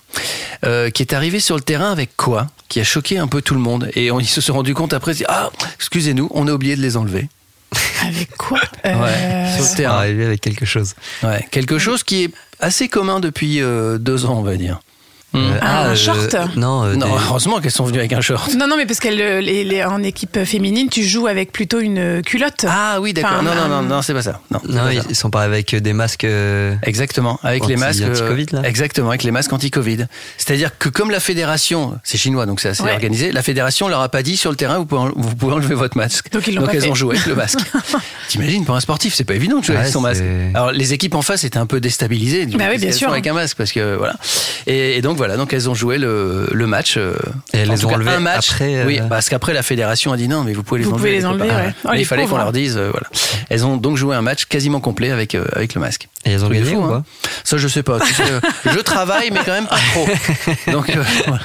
euh, 0.63 0.89
qui 0.89 1.04
est 1.04 1.13
arrivée 1.13 1.39
sur 1.39 1.56
le 1.58 1.62
terrain 1.62 1.91
avec 1.91 2.18
quoi? 2.18 2.48
Qui 2.70 2.80
a 2.80 2.84
choqué 2.84 3.20
un 3.20 3.28
peu 3.28 3.44
tout 3.44 3.54
le 3.54 3.60
monde. 3.62 3.91
Et 3.94 4.10
on, 4.10 4.20
ils 4.20 4.26
se 4.28 4.41
sont 4.41 4.54
rendus 4.56 4.74
compte 4.74 4.94
après, 4.94 5.13
ah, 5.28 5.52
excusez-nous, 5.76 6.28
on 6.34 6.48
a 6.48 6.52
oublié 6.54 6.76
de 6.76 6.82
les 6.82 6.98
enlever. 6.98 7.30
Avec 8.08 8.36
quoi? 8.38 8.60
Ouais, 8.84 9.52
sur 9.56 9.63
le 9.63 9.76
terrain. 9.76 9.98
Arrivé 9.98 10.26
avec 10.26 10.39
quelque 10.41 10.65
chose. 10.65 10.94
Ouais, 11.24 11.46
quelque 11.52 11.78
chose 11.78 12.04
qui 12.04 12.24
est 12.26 12.32
assez 12.60 12.88
commun 12.88 13.20
depuis 13.20 13.62
euh, 13.62 13.98
deux 13.98 14.26
ans, 14.26 14.39
on 14.39 14.44
va 14.44 14.58
dire. 14.58 14.80
Hmm. 15.36 15.58
Ah, 15.62 15.88
un 15.89 15.95
short 15.95 16.36
Non, 16.56 16.84
euh, 16.86 16.95
Non, 16.95 17.06
des- 17.08 17.12
heureusement 17.30 17.60
qu'elles 17.60 17.71
sont 17.71 17.86
venues 17.86 18.00
avec 18.00 18.13
un 18.13 18.21
short. 18.21 18.54
Non, 18.56 18.67
non, 18.67 18.78
mais 18.78 18.86
parce 18.86 19.00
qu'en 19.00 20.04
équipe 20.04 20.43
féminine, 20.45 20.89
tu 20.89 21.04
joues 21.04 21.28
avec 21.28 21.52
plutôt 21.52 21.80
une 21.80 22.21
culotte. 22.21 22.65
Ah 22.67 23.00
oui, 23.02 23.13
d'accord. 23.13 23.32
Enfin, 23.34 23.43
non, 23.43 23.54
non, 23.56 23.62
un- 23.76 23.82
non, 23.82 23.95
non, 23.95 24.02
c'est 24.02 24.13
pas 24.13 24.21
ça. 24.21 24.39
Non, 24.52 24.60
c'est 24.65 24.71
Non, 24.71 24.84
pas 24.84 24.93
ils, 24.93 25.02
ça. 25.02 25.13
sont 25.13 25.30
pas 25.30 25.41
avec 25.43 25.76
des 25.76 25.93
masques. 25.93 26.24
euh, 26.24 26.76
Exactement, 26.84 27.39
avec 27.43 27.65
les 27.67 27.76
masques 27.76 28.02
euh, 28.02 28.12
anti-Covid, 28.12 28.45
là 28.54 28.62
Exactement, 28.63 29.10
avec 29.10 29.24
les 29.24 29.32
masques 29.32 29.52
anti-Covid. 29.54 30.06
C'est-à-dire 30.38 30.78
que 30.78 30.89
comme 30.89 31.12
la 31.12 31.19
fédération, 31.19 31.98
c'est 32.04 32.17
chinois 32.17 32.45
donc 32.45 32.60
c'est 32.62 32.69
assez 32.69 32.84
Ouais. 32.84 32.93
organisé, 32.93 33.32
la 33.32 33.41
fédération 33.43 33.88
leur 33.88 34.02
a 34.02 34.10
pas 34.10 34.24
dit 34.24 34.38
sur 34.38 34.52
le 34.52 34.56
terrain 34.58 34.78
vous 34.78 34.86
pouvez, 34.86 35.10
vous 35.15 35.36
pouvez 35.36 35.54
enlever 35.54 35.76
votre 35.76 35.98
masque. 35.98 36.32
Donc, 36.32 36.48
ils 36.48 36.56
l'ont 36.56 36.65
pas 36.65 36.74
elles 36.74 36.82
fait. 36.82 36.89
ont 36.89 36.95
joué 36.95 37.15
avec 37.15 37.26
le 37.28 37.36
masque. 37.36 37.60
T'imagines 38.30 38.65
pour 38.65 38.76
un 38.76 38.80
sportif, 38.80 39.13
c'est 39.13 39.24
pas 39.24 39.34
évident 39.36 39.60
de 39.60 39.63
jouer 39.65 39.76
Ouais, 39.76 39.82
avec 39.82 39.93
son 39.93 40.02
masque. 40.02 40.24
Alors 40.54 40.71
les 40.71 40.93
équipes 40.93 41.15
en 41.15 41.21
face 41.21 41.43
étaient 41.43 41.58
un 41.58 41.65
peu 41.65 41.80
déstabilisées. 41.80 42.45
Bah 42.45 42.65
oui, 42.71 42.78
bien 42.78 42.91
sûr. 42.91 43.08
sont 43.08 43.12
avec 43.13 43.28
un 43.28 43.34
masque 43.34 43.58
parce 43.58 43.71
que 43.71 43.95
voilà. 43.95 44.15
Et, 44.67 44.98
et 44.98 45.02
donc 45.02 45.17
voilà, 45.17 45.25
donc 45.38 45.52
elles 45.54 45.70
ont 45.70 45.74
joué 45.74 45.98
le, 45.98 46.48
le 46.52 46.68
match. 46.68 46.96
euh, 46.98 47.16
Et 47.54 47.58
elles 47.60 47.70
en 47.72 47.74
les 47.74 47.86
ont 47.86 47.98
match. 48.20 48.52
après, 48.52 48.76
euh, 48.78 48.86
Oui, 48.86 49.00
parce 49.10 49.30
qu'après 49.30 49.54
la 49.54 49.64
fédération 49.64 50.12
a 50.14 50.18
dit 50.18 50.28
non, 50.28 50.44
mais 50.44 50.54
vous 50.54 50.64
pouvez 50.64 50.80
les 50.82 50.86
Vous 50.86 50.92
enlever. 50.92 51.02
pouvez 51.10 51.18
les 51.20 51.26
enlever, 51.26 51.48
copains. 51.48 51.60
ouais. 51.66 51.74
Oh, 51.84 51.88
Mais 51.92 51.96
les 51.96 52.02
il 52.02 52.06
fallait 52.06 52.26
qu'on 52.28 52.38
leur 52.38 52.52
dise 52.52 52.78
euh, 52.78 52.90
voilà. 52.92 53.08
Elles 53.50 53.66
ont 53.66 53.78
donc 53.78 53.98
joué 53.98 54.16
un 54.16 54.22
match 54.22 54.46
quasiment 54.46 54.80
complet 54.80 55.12
avec 55.12 55.36
euh, 55.36 55.46
avec 55.54 55.74
le 55.74 55.82
masque. 55.82 56.08
Et 56.26 56.32
elles 56.32 56.44
ont 56.44 56.50
gagné 56.50 56.66
fou, 56.74 56.78
ou 56.78 56.84
hein. 56.94 57.04
Ça, 57.44 57.58
je 57.58 57.68
sais 57.68 57.84
pas. 57.84 58.00
Tu 58.00 58.14
sais, 58.14 58.24
euh, 58.24 58.40
je 58.74 58.80
travaille, 58.80 59.30
mais 59.32 59.42
quand 59.46 59.52
même 59.52 59.68
pas 59.68 59.78
trop. 59.94 60.08
Donc, 60.72 60.90
euh, 60.90 61.04
voilà. 61.28 61.42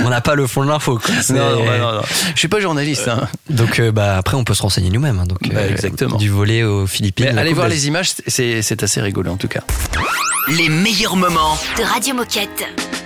On 0.00 0.08
n'a 0.08 0.20
pas 0.20 0.34
le 0.34 0.46
fond 0.48 0.64
de 0.64 0.68
l'info. 0.68 0.98
non, 1.30 1.36
non, 1.36 1.64
bah, 1.64 1.78
non, 1.78 1.92
non. 1.92 2.02
Je 2.34 2.38
suis 2.40 2.48
pas 2.48 2.58
journaliste. 2.60 3.06
Hein. 3.08 3.28
Donc 3.50 3.78
euh, 3.78 3.92
bah 3.92 4.16
après 4.16 4.36
on 4.36 4.42
peut 4.44 4.54
se 4.54 4.62
renseigner 4.62 4.90
nous-mêmes. 4.90 5.18
hein. 5.20 5.26
donc 5.26 5.38
Bah, 5.52 5.66
exactement. 5.68 6.16
du 6.16 6.28
volet 6.30 6.62
aux 6.64 6.86
Philippines. 6.86 7.38
Allez 7.38 7.52
voir 7.52 7.68
les 7.68 7.86
images, 7.86 8.12
c'est 8.26 8.62
c'est 8.62 8.82
assez 8.82 9.00
rigolo 9.00 9.30
en 9.30 9.36
tout 9.36 9.48
cas. 9.48 9.60
Les 10.48 10.68
meilleurs 10.68 11.16
moments. 11.16 11.56
De 11.78 11.82
Radio 11.84 12.14
Moquette. 12.14 13.03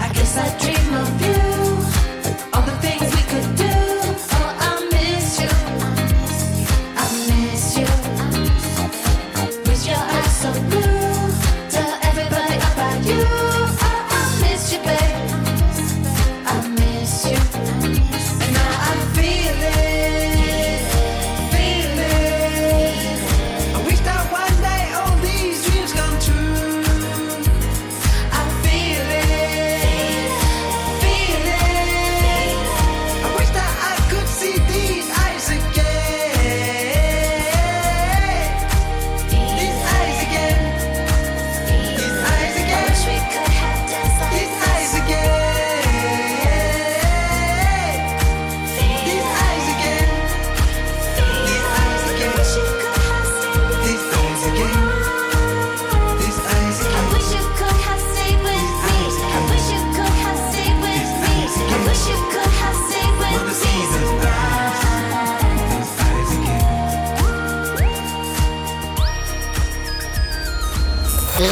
I 0.00 0.12
guess 0.12 0.36
I 0.36 0.58
dream 0.58 0.94
of 0.94 1.68
you. 1.68 1.73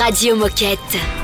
Radio 0.04 0.34
Moquette. 0.34 1.21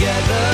together. 0.00 0.49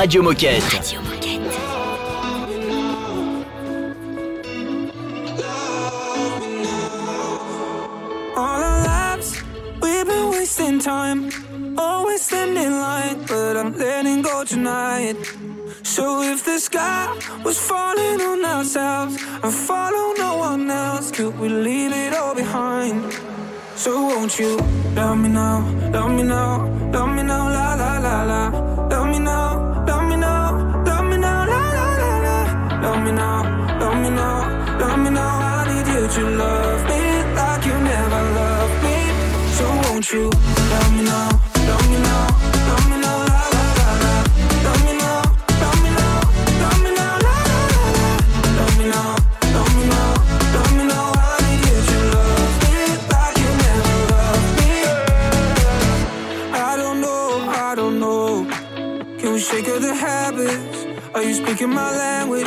Radio 0.00 0.22
Moquette. 0.22 0.62
Radio 0.72 1.02
Moquette. 1.02 1.40
Wasting 10.32 10.78
time. 10.78 11.28
Always 11.76 12.22
standing 12.22 12.70
line, 12.70 13.26
but 13.28 13.58
I'm 13.58 13.76
letting 13.76 14.22
go 14.22 14.42
tonight. 14.42 15.16
So 15.82 16.22
if 16.22 16.46
the 16.46 16.58
sky 16.58 17.04
was 17.44 17.58
falling 17.58 18.22
on 18.22 18.42
ourselves 18.42 19.22
and 19.42 19.52
follow 19.52 20.14
no 20.16 20.38
one 20.38 20.70
else, 20.70 21.10
could 21.10 21.38
we 21.38 21.50
leave 21.50 21.92
it 21.92 22.14
all 22.14 22.34
behind? 22.34 23.12
So 23.76 23.92
won't 24.06 24.38
you 24.38 24.56
love 24.96 25.18
me 25.18 25.28
now, 25.28 25.58
love 25.92 26.10
me 26.12 26.22
now, 26.22 26.66
love 26.90 27.10
me 27.14 27.22
now, 27.22 27.44
la 27.52 27.74
la 27.74 27.98
la 27.98 28.22
la. 28.24 28.89
Me 33.10 33.16
now, 33.16 33.42
love 33.80 33.96
me 34.02 34.10
now, 34.10 34.78
love 34.78 34.98
me 34.98 35.10
now. 35.10 35.38
I 35.38 35.64
need 35.68 35.86
you 35.92 36.06
to 36.06 36.22
love 36.36 36.82
me 36.88 37.00
like 37.34 37.66
you 37.66 37.74
never 37.74 38.22
loved 38.38 38.82
me. 38.84 38.96
So 39.56 39.64
won't 39.82 40.12
you 40.12 40.30
love 40.70 40.92
me 40.94 41.02
now, 41.04 41.28
love 41.68 41.86
me 41.90 41.98
now, 42.06 42.26
love 42.68 42.86
me 42.90 42.96
now, 43.04 43.18
la 43.30 43.42
la 43.54 43.64
la 43.78 43.90
la. 44.02 44.14
Love 44.66 44.82
me 44.86 44.92
now, 45.02 45.22
love 45.62 45.80
me 45.84 45.90
now, 45.98 46.18
love 46.62 46.80
me 46.84 46.90
now, 46.98 47.24
la 47.26 47.36
la. 47.50 47.62
Love 48.58 48.74
me 48.78 48.84
now, 48.94 49.10
love 49.54 49.72
me 49.76 49.84
now, 49.94 50.10
love 50.54 50.72
me 50.76 50.84
now. 50.92 51.06
I 51.16 51.36
need 51.46 51.62
you 51.66 51.78
to 51.90 51.98
love 52.14 52.52
me 52.62 52.78
like 53.12 53.36
you 53.42 53.50
never 53.64 53.94
loved 54.12 54.50
me. 54.58 54.72
I 56.52 56.72
don't 56.82 56.98
know, 57.00 57.24
I 57.66 57.74
don't 57.74 57.96
know. 57.98 58.26
Can 59.18 59.32
we 59.32 59.40
shake 59.40 59.68
of 59.68 59.82
the 59.82 59.94
habits? 59.94 60.78
Are 61.14 61.24
you 61.24 61.34
speaking 61.34 61.70
my 61.70 61.90
language? 61.90 62.46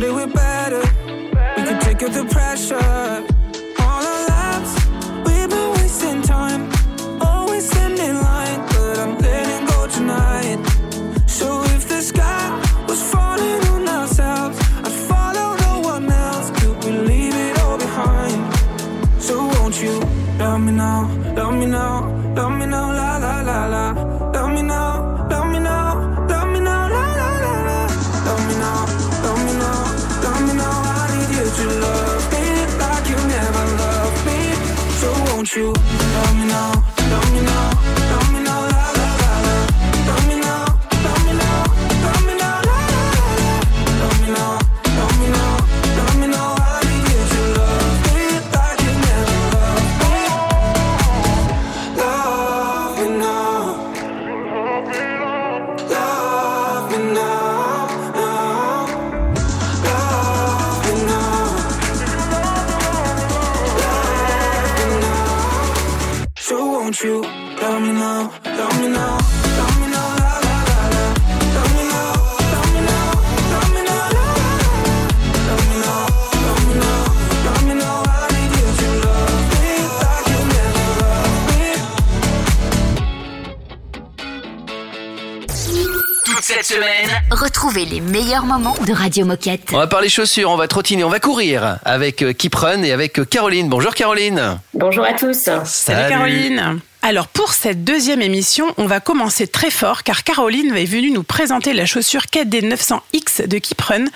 Someday 0.00 0.14
we're 0.14 0.32
better. 0.32 0.80
We 1.56 1.62
can 1.64 1.80
take 1.80 2.02
up 2.02 2.12
the 2.12 2.24
pressure. 2.30 3.17
Love 67.04 67.80
me 67.80 67.92
now, 67.92 68.32
now, 68.44 68.80
me 68.80 68.88
now, 68.88 69.47
cette 86.62 86.76
semaine, 86.76 87.08
Retrouvez 87.30 87.84
les 87.84 88.00
meilleurs 88.00 88.44
moments 88.44 88.74
de 88.84 88.92
Radio 88.92 89.24
Moquette. 89.24 89.70
On 89.72 89.76
va 89.76 89.86
parler 89.86 90.08
chaussures, 90.08 90.50
on 90.50 90.56
va 90.56 90.66
trottiner, 90.66 91.04
on 91.04 91.08
va 91.08 91.20
courir 91.20 91.78
avec 91.84 92.22
euh, 92.22 92.32
Keep 92.32 92.54
Run 92.54 92.82
et 92.82 92.90
avec 92.90 93.20
euh, 93.20 93.24
Caroline. 93.24 93.68
Bonjour 93.68 93.94
Caroline. 93.94 94.58
Bonjour 94.74 95.04
à 95.04 95.12
tous. 95.12 95.48
Salut 95.64 96.08
Caroline. 96.08 96.80
Alors 97.02 97.28
pour 97.28 97.52
cette 97.52 97.84
deuxième 97.84 98.22
émission, 98.22 98.66
on 98.76 98.86
va 98.86 98.98
commencer 98.98 99.46
très 99.46 99.70
fort 99.70 100.02
car 100.02 100.24
Caroline 100.24 100.74
est 100.74 100.84
venue 100.84 101.12
nous 101.12 101.22
présenter 101.22 101.72
la 101.74 101.86
chaussure 101.86 102.26
KD 102.26 102.62
900X 102.62 103.46
de 103.46 103.58
Keeprun, 103.58 104.06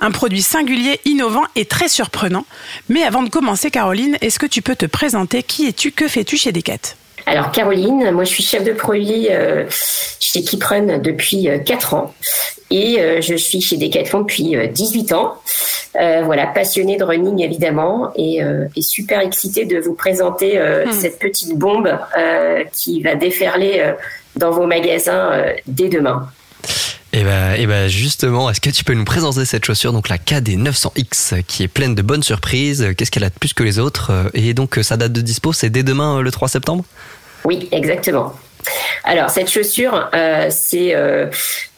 un 0.00 0.10
produit 0.10 0.42
singulier, 0.42 1.00
innovant 1.04 1.44
et 1.54 1.66
très 1.66 1.88
surprenant. 1.88 2.46
Mais 2.88 3.04
avant 3.04 3.22
de 3.22 3.28
commencer 3.28 3.70
Caroline, 3.70 4.18
est-ce 4.22 4.40
que 4.40 4.46
tu 4.46 4.60
peux 4.60 4.74
te 4.74 4.86
présenter? 4.86 5.44
Qui 5.44 5.68
es-tu? 5.68 5.92
Que 5.92 6.08
fais-tu 6.08 6.36
chez 6.36 6.50
Decat 6.50 6.96
Alors 7.26 7.50
Caroline, 7.52 8.10
moi 8.10 8.24
je 8.24 8.30
suis 8.30 8.42
chef 8.42 8.64
de 8.64 8.72
produit 8.72 9.28
euh, 9.30 9.64
chez 10.20 10.42
Keeprun 10.42 10.98
depuis 10.98 11.48
4 11.64 11.94
ans 11.94 12.14
et 12.70 13.00
euh, 13.00 13.20
je 13.20 13.34
suis 13.34 13.60
chez 13.60 13.76
Decathlon 13.76 14.20
depuis 14.20 14.56
euh, 14.56 14.66
18 14.66 15.12
ans. 15.12 15.34
Euh, 16.00 16.22
voilà, 16.24 16.46
passionnée 16.46 16.96
de 16.96 17.04
running 17.04 17.42
évidemment 17.42 18.12
et, 18.16 18.42
euh, 18.42 18.64
et 18.74 18.80
super 18.82 19.20
excitée 19.20 19.66
de 19.66 19.78
vous 19.78 19.94
présenter 19.94 20.58
euh, 20.58 20.86
Hmm. 20.86 20.92
cette 20.92 21.18
petite 21.18 21.56
bombe 21.58 21.96
euh, 22.18 22.64
qui 22.72 23.02
va 23.02 23.14
déferler 23.14 23.74
euh, 23.80 23.92
dans 24.36 24.50
vos 24.50 24.66
magasins 24.66 25.32
euh, 25.32 25.52
dès 25.66 25.88
demain. 25.88 26.28
Et 27.14 27.24
bah, 27.24 27.58
et 27.58 27.66
bah 27.66 27.88
justement, 27.88 28.48
est-ce 28.48 28.60
que 28.60 28.70
tu 28.70 28.84
peux 28.84 28.94
nous 28.94 29.04
présenter 29.04 29.44
cette 29.44 29.64
chaussure, 29.66 29.92
donc 29.92 30.08
la 30.08 30.16
KD 30.16 30.56
900X, 30.56 31.42
qui 31.42 31.62
est 31.62 31.68
pleine 31.68 31.94
de 31.94 32.00
bonnes 32.00 32.22
surprises 32.22 32.88
Qu'est-ce 32.96 33.10
qu'elle 33.10 33.24
a 33.24 33.28
de 33.28 33.38
plus 33.38 33.52
que 33.52 33.62
les 33.62 33.78
autres 33.78 34.30
Et 34.32 34.54
donc, 34.54 34.78
sa 34.82 34.96
date 34.96 35.12
de 35.12 35.20
dispo, 35.20 35.52
c'est 35.52 35.68
dès 35.68 35.82
demain, 35.82 36.18
euh, 36.18 36.22
le 36.22 36.30
3 36.30 36.48
septembre? 36.48 36.84
Oui, 37.44 37.68
exactement. 37.70 38.34
Alors 39.04 39.30
cette 39.30 39.50
chaussure, 39.50 40.10
euh, 40.14 40.48
c'est, 40.50 40.94
euh, 40.94 41.26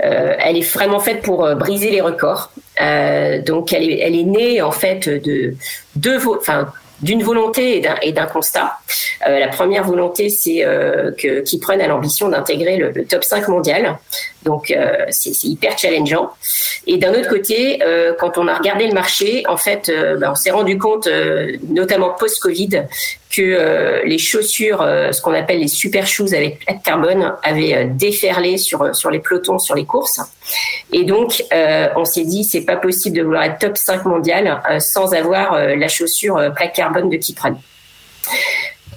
euh, 0.05 0.35
elle 0.39 0.57
est 0.57 0.72
vraiment 0.74 1.01
faite 1.01 1.22
pour 1.22 1.45
euh, 1.45 1.55
briser 1.55 1.91
les 1.91 2.01
records. 2.01 2.51
Euh, 2.80 3.41
donc 3.43 3.72
elle 3.72 3.89
est, 3.89 3.99
elle 4.01 4.14
est 4.14 4.24
née 4.24 4.62
en 4.62 4.72
fait 4.72 5.09
de 5.09 5.55
deux, 5.97 6.18
enfin 6.26 6.72
d'une 7.03 7.22
volonté 7.22 7.82
et 8.03 8.12
d'un, 8.12 8.26
constat. 8.26 8.78
Euh, 9.26 9.38
la 9.38 9.49
première 9.49 9.84
volonté, 9.84 10.28
c'est 10.28 10.64
euh, 10.64 11.11
que 11.12 11.40
qui 11.40 11.59
prennent 11.59 11.80
à 11.80 11.88
l'ambition 11.88 12.28
d'intégrer 12.28 12.76
le, 12.76 13.05
top 13.05 13.24
5 13.24 13.49
mondial. 13.49 13.99
Donc 14.45 14.70
euh, 14.70 15.05
c'est, 15.11 15.45
hyper 15.45 15.78
challengeant. 15.78 16.30
Et 16.86 16.99
d'un 16.99 17.12
autre 17.12 17.28
côté, 17.28 17.80
quand 18.18 18.38
on 18.38 18.47
a 18.47 18.55
regardé 18.55 18.86
le 18.86 18.92
marché, 18.92 19.45
en 19.49 19.57
fait, 19.57 19.90
ben, 20.18 20.32
on 20.32 20.34
s'est 20.34 20.51
rendu 20.51 20.78
compte, 20.78 21.09
notamment 21.68 22.11
post-Covid, 22.11 22.84
que 23.35 23.43
euh, 23.43 24.03
les 24.05 24.18
chaussures, 24.18 24.82
euh, 24.82 25.12
ce 25.12 25.20
qu'on 25.20 25.35
appelle 25.35 25.61
les 25.61 25.68
super 25.68 26.07
shoes 26.07 26.35
avec 26.35 26.64
plaque 26.64 26.82
carbone, 26.82 27.32
avaient 27.43 27.74
euh, 27.74 27.85
déferlé 27.89 28.59
sur 28.59 28.95
sur 28.95 29.11
les 29.11 29.18
pelotons, 29.18 29.59
sur 29.59 29.74
les 29.74 29.85
courses. 29.85 30.20
Et 30.93 31.05
donc, 31.05 31.43
on 31.97 32.05
s'est 32.05 32.24
dit, 32.24 32.45
c'est 32.45 32.64
pas 32.64 32.76
possible 32.76 33.16
de 33.16 33.22
vouloir 33.22 33.45
être 33.45 33.59
top 33.59 33.76
5 33.76 34.05
mondial 34.05 34.62
sans 34.78 35.14
avoir 35.14 35.59
la 35.59 35.89
chaussure 35.89 36.53
plaque 36.55 36.74
carbone 36.74 37.09
de 37.09 37.16
Kipran. 37.16 37.55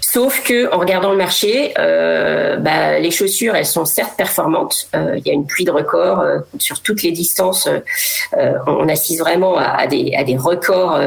Sauf 0.01 0.43
que 0.43 0.71
en 0.73 0.77
regardant 0.77 1.11
le 1.11 1.17
marché, 1.17 1.73
bah, 1.75 2.99
les 2.99 3.11
chaussures, 3.11 3.55
elles 3.55 3.65
sont 3.65 3.85
certes 3.85 4.15
performantes. 4.17 4.89
Il 4.93 5.25
y 5.25 5.29
a 5.29 5.33
une 5.33 5.47
pluie 5.47 5.65
de 5.65 5.71
records 5.71 6.23
sur 6.59 6.81
toutes 6.81 7.01
les 7.01 7.11
distances. 7.11 7.67
on 8.33 8.89
assiste 8.89 9.21
vraiment 9.21 9.57
à, 9.57 9.87
des, 9.87 10.13
à 10.15 10.23
des 10.23 10.37
records 10.37 10.99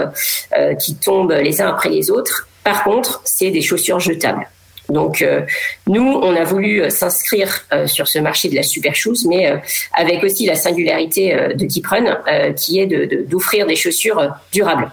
qui 0.81 0.97
tombent 0.97 1.33
les 1.33 1.61
uns 1.61 1.69
après 1.69 1.91
les 1.91 2.11
autres. 2.11 2.49
Par 2.65 2.85
contre, 2.85 3.23
c'est 3.25 3.51
des 3.51 3.63
chaussures 3.63 4.01
jetables. 4.01 4.47
Donc 4.91 5.23
euh, 5.23 5.43
nous, 5.87 6.21
on 6.23 6.35
a 6.35 6.45
voulu 6.45 6.83
euh, 6.83 6.91
s'inscrire 6.91 7.67
euh, 7.73 7.87
sur 7.87 8.09
ce 8.09 8.19
marché 8.19 8.49
de 8.49 8.57
la 8.57 8.63
super 8.63 8.95
shoes, 8.95 9.27
mais 9.29 9.61
avec 9.95 10.23
aussi 10.25 10.47
la 10.47 10.55
singularité 10.55 11.35
de 11.55 11.65
Keeprun, 11.67 12.19
qui 12.55 12.81
est 12.81 12.87
d'offrir 12.87 13.67
des 13.67 13.77
chaussures 13.77 14.35
durables. 14.53 14.91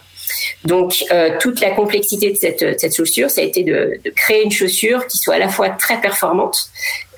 Donc 0.65 1.03
toute 1.39 1.61
la 1.61 1.71
complexité 1.71 2.31
de 2.31 2.35
cette, 2.35 2.63
de 2.63 2.75
cette 2.77 2.95
chaussure, 2.95 3.29
ça 3.29 3.41
a 3.41 3.43
été 3.43 3.63
de, 3.63 3.99
créer 4.15 4.43
une 4.43 4.51
chaussure 4.51 5.07
qui 5.07 5.17
soit 5.17 5.35
à 5.35 5.39
la 5.39 5.47
fois 5.47 5.69
très 5.69 5.99
performante, 5.99 6.69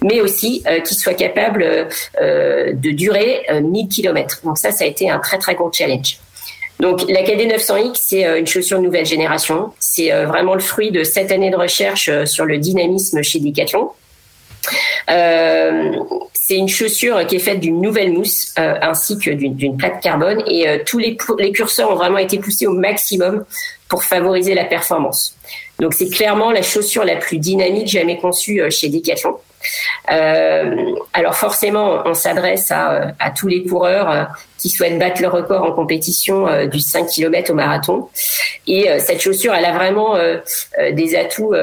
mais 0.02 0.22
aussi 0.22 0.64
qui 0.86 0.96
soit 0.96 1.16
capable 1.16 1.88
de 2.20 2.92
durer 2.92 3.46
euh, 3.50 3.62
1000 3.62 3.88
km. 3.88 4.42
Donc 4.44 4.58
ça, 4.58 4.72
ça 4.72 4.84
a 4.84 4.88
été 4.88 5.10
un 5.10 5.20
très 5.20 5.38
très 5.38 5.56
gros 5.56 5.72
challenge. 5.72 6.20
Donc 6.80 7.04
la 7.10 7.24
KD 7.24 7.48
900X, 7.48 7.92
c'est 7.96 8.26
euh, 8.26 8.40
une 8.40 8.48
chaussure 8.48 8.82
nouvelle 8.82 9.06
génération. 9.06 9.72
C'est 9.80 10.14
euh, 10.14 10.26
vraiment 10.26 10.54
le 10.54 10.62
fruit 10.62 10.92
de 10.92 11.04
sept 11.04 11.32
années 11.32 11.52
de 11.52 11.58
recherche 11.58 12.08
euh, 12.08 12.26
sur 12.26 12.46
le 12.46 12.58
dynamisme 12.58 13.22
chez 13.22 13.40
Decathlon. 13.40 13.92
C'est 16.34 16.56
une 16.56 16.70
chaussure 16.70 17.28
qui 17.28 17.36
est 17.36 17.40
faite 17.40 17.60
d'une 17.60 17.80
nouvelle 17.80 18.12
mousse 18.12 18.54
ainsi 18.58 19.20
que 19.20 19.30
d'une 19.30 19.78
plaque 19.78 20.02
carbone 20.02 20.44
et 20.48 20.84
tous 20.84 20.98
les, 20.98 21.16
les 21.38 21.52
curseurs 21.52 21.92
ont 21.92 21.96
vraiment 21.96 22.18
été 22.18 22.40
poussés 22.40 22.66
au 22.66 22.74
maximum 22.74 23.46
pour 23.88 24.04
favoriser 24.04 24.56
la 24.56 24.66
performance. 24.66 25.36
Donc 25.80 25.94
c'est 25.94 26.10
clairement 26.10 26.52
la 26.52 26.64
chaussure 26.64 27.06
la 27.06 27.16
plus 27.16 27.38
dynamique 27.38 27.88
jamais 27.88 28.18
conçue 28.18 28.62
chez 28.72 28.90
Decathlon. 28.90 29.38
Euh, 30.12 30.96
alors 31.14 31.36
forcément, 31.36 32.02
on 32.06 32.14
s'adresse 32.14 32.72
à, 32.72 32.92
euh, 32.92 33.12
tous 33.36 33.48
les 33.48 33.64
coureurs 33.64 34.10
euh, 34.10 34.24
qui 34.58 34.70
souhaitent 34.70 34.98
battre 35.00 35.22
le 35.22 35.28
record 35.28 35.64
en 35.64 35.72
compétition 35.72 36.48
du 36.68 36.80
5 36.80 37.08
km 37.08 37.52
au 37.52 37.54
marathon. 37.54 38.10
Et 38.68 38.90
cette 39.00 39.22
chaussure, 39.22 39.54
elle 39.54 39.64
a 39.64 39.72
vraiment 39.72 40.18
des 40.92 41.16
atouts 41.16 41.54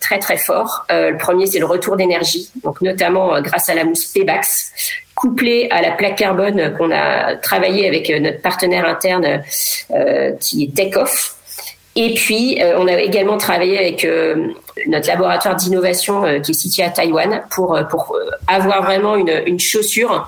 très 0.00 0.18
très 0.18 0.36
forts. 0.36 0.84
Le 0.90 1.16
premier, 1.18 1.46
c'est 1.46 1.60
le 1.60 1.66
retour 1.66 1.96
d'énergie, 1.96 2.50
donc 2.64 2.80
notamment 2.80 3.40
grâce 3.40 3.68
à 3.68 3.74
la 3.74 3.84
mousse 3.84 4.06
Pebax, 4.06 4.72
couplée 5.14 5.68
à 5.70 5.82
la 5.82 5.92
plaque 5.92 6.16
carbone 6.16 6.74
qu'on 6.76 6.90
a 6.90 7.36
travaillé 7.36 7.86
avec 7.86 8.10
notre 8.10 8.42
partenaire 8.42 8.86
interne 8.86 9.44
qui 10.40 10.64
est 10.64 10.74
Takeoff. 10.74 11.36
Et 11.94 12.14
puis, 12.14 12.62
euh, 12.62 12.78
on 12.78 12.86
a 12.88 12.98
également 13.00 13.36
travaillé 13.36 13.78
avec 13.78 14.04
euh, 14.04 14.48
notre 14.86 15.08
laboratoire 15.08 15.56
d'innovation 15.56 16.24
euh, 16.24 16.40
qui 16.40 16.52
est 16.52 16.54
situé 16.54 16.82
à 16.82 16.90
Taïwan 16.90 17.42
pour, 17.50 17.78
pour 17.90 18.16
avoir 18.46 18.82
vraiment 18.82 19.16
une, 19.16 19.42
une 19.46 19.60
chaussure 19.60 20.26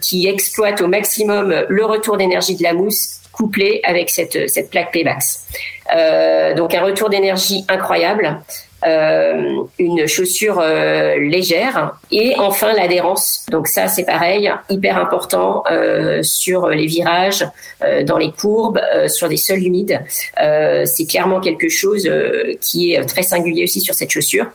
qui 0.00 0.28
exploite 0.28 0.80
au 0.80 0.86
maximum 0.86 1.64
le 1.68 1.84
retour 1.84 2.16
d'énergie 2.16 2.56
de 2.56 2.62
la 2.62 2.72
mousse 2.72 3.20
couplé 3.34 3.80
avec 3.84 4.10
cette, 4.10 4.48
cette 4.48 4.70
plaque 4.70 4.92
Pebax. 4.92 5.46
Euh, 5.94 6.54
donc 6.54 6.74
un 6.74 6.82
retour 6.82 7.10
d'énergie 7.10 7.64
incroyable, 7.68 8.40
une 8.84 10.06
chaussure 10.06 10.60
euh, 10.60 11.16
légère 11.18 11.96
et 12.10 12.34
enfin 12.38 12.72
l'adhérence. 12.72 13.46
Donc 13.50 13.66
ça 13.68 13.88
c'est 13.88 14.04
pareil, 14.04 14.52
hyper 14.68 14.98
important 14.98 15.64
euh, 15.70 16.22
sur 16.22 16.68
les 16.68 16.86
virages, 16.86 17.46
euh, 17.82 18.02
dans 18.02 18.18
les 18.18 18.32
courbes, 18.32 18.80
euh, 18.94 19.08
sur 19.08 19.28
des 19.28 19.36
sols 19.36 19.62
humides. 19.62 20.00
Euh, 20.40 20.84
c'est 20.86 21.06
clairement 21.06 21.40
quelque 21.40 21.68
chose 21.68 22.06
euh, 22.06 22.54
qui 22.60 22.92
est 22.92 23.04
très 23.06 23.22
singulier 23.22 23.64
aussi 23.64 23.80
sur 23.80 23.94
cette 23.94 24.10
chaussure. 24.10 24.46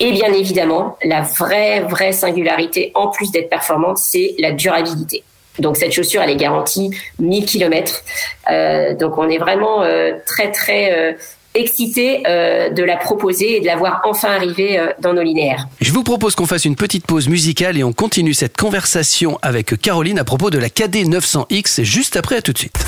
Et 0.00 0.12
bien 0.12 0.32
évidemment, 0.32 0.96
la 1.02 1.22
vraie, 1.22 1.80
vraie 1.80 2.12
singularité, 2.12 2.92
en 2.94 3.08
plus 3.08 3.32
d'être 3.32 3.50
performante, 3.50 3.98
c'est 3.98 4.34
la 4.38 4.52
durabilité. 4.52 5.24
Donc 5.58 5.76
cette 5.76 5.92
chaussure, 5.92 6.22
elle 6.22 6.30
est 6.30 6.36
garantie 6.36 6.90
1000 7.18 7.44
km. 7.44 8.04
Euh, 8.50 8.94
donc 8.94 9.18
on 9.18 9.28
est 9.28 9.38
vraiment 9.38 9.82
euh, 9.82 10.12
très, 10.24 10.52
très 10.52 11.16
euh, 11.58 11.62
excité 11.62 12.22
euh, 12.26 12.70
de 12.70 12.82
la 12.82 12.96
proposer 12.96 13.56
et 13.56 13.60
de 13.60 13.66
la 13.66 13.76
voir 13.76 14.00
enfin 14.04 14.30
arriver 14.30 14.78
euh, 14.78 14.88
dans 15.00 15.12
nos 15.12 15.22
linéaires. 15.22 15.66
Je 15.80 15.92
vous 15.92 16.02
propose 16.02 16.34
qu'on 16.34 16.46
fasse 16.46 16.64
une 16.64 16.76
petite 16.76 17.06
pause 17.06 17.28
musicale 17.28 17.76
et 17.78 17.84
on 17.84 17.92
continue 17.92 18.34
cette 18.34 18.56
conversation 18.56 19.38
avec 19.42 19.80
Caroline 19.80 20.18
à 20.18 20.24
propos 20.24 20.50
de 20.50 20.58
la 20.58 20.70
KD 20.70 21.04
900X 21.04 21.82
juste 21.82 22.16
après, 22.16 22.36
à 22.36 22.42
tout 22.42 22.52
de 22.52 22.58
suite. 22.58 22.78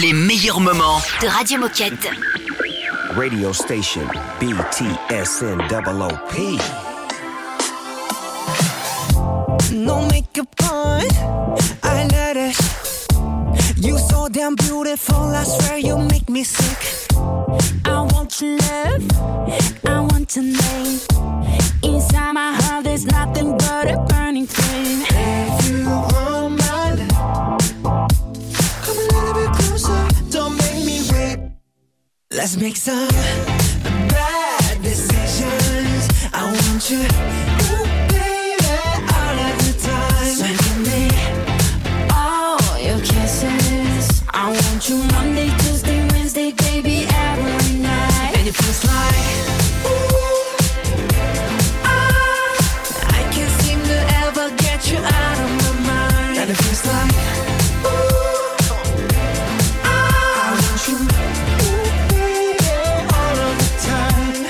Les 0.00 0.12
meilleurs 0.12 0.60
moments 0.60 1.00
de 1.22 1.28
Radio 1.28 1.58
Moquette. 1.58 2.10
Radio 3.16 3.52
station 3.52 4.02
BTSN. 4.40 5.58
No 9.72 10.02
makeup 10.02 10.48
on, 10.70 11.02
I 11.82 12.06
let 12.10 12.36
it. 12.36 12.85
You 13.76 13.98
so 13.98 14.28
damn 14.28 14.54
beautiful, 14.54 15.16
I 15.16 15.44
swear 15.44 15.78
you 15.78 15.98
make 15.98 16.30
me 16.30 16.44
sick. 16.44 17.12
I 17.84 18.00
want 18.12 18.40
your 18.40 18.56
love, 18.56 19.04
I 19.84 20.00
want 20.00 20.34
your 20.34 20.44
name. 20.44 20.98
Inside 21.82 22.32
my 22.32 22.54
heart, 22.54 22.84
there's 22.84 23.04
nothing 23.04 23.52
but 23.58 23.90
a 23.90 23.98
burning 24.08 24.46
flame. 24.46 25.04
If 25.10 25.68
you 25.68 25.84
want 25.84 26.58
my 26.58 26.94
love, 26.94 28.00
come 28.82 28.96
a 28.96 29.06
little 29.12 29.34
bit 29.34 29.52
closer, 29.52 30.08
don't 30.30 30.56
make 30.56 30.84
me 30.86 31.02
wait. 31.12 31.38
Let's 32.30 32.56
make 32.56 32.76
some 32.76 33.08
bad 34.08 34.82
decisions. 34.82 36.08
I 36.32 36.44
want 36.50 36.90
you, 36.90 37.02
want 44.88 45.02
you 45.02 45.16
Monday, 45.16 45.48
Tuesday, 45.58 46.08
Wednesday, 46.12 46.52
baby, 46.52 47.06
every 47.08 47.78
night. 47.78 48.36
And 48.36 48.48
it 48.48 48.54
feels 48.54 48.84
like 48.84 49.14
ooh, 49.86 50.56
ah, 51.84 52.54
I 53.08 53.22
can't 53.32 53.52
seem 53.62 53.80
to 53.82 53.98
ever 54.24 54.50
get 54.56 54.90
you 54.90 54.98
out 54.98 55.38
of 55.44 55.50
my 55.62 55.72
mind. 55.86 56.38
And 56.38 56.50
it 56.50 56.56
feels 56.56 56.84
like 56.86 57.12
ooh, 57.84 58.56
ah, 59.84 59.90
I 60.42 60.60
want 60.62 60.88
you, 60.88 60.96
ooh, 61.66 61.86
baby, 62.12 62.68
all 63.16 63.38
of 63.48 63.54
the 63.62 63.70
time. 63.90 64.42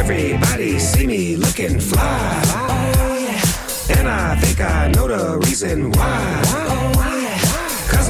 Everybody 0.00 0.78
see 0.78 1.06
me 1.06 1.36
looking 1.36 1.78
fly. 1.80 2.42
And 3.90 4.08
I 4.08 4.36
think 4.36 4.60
I 4.60 4.88
know 4.88 5.06
the 5.08 5.38
reason 5.38 5.92
why. 5.92 6.80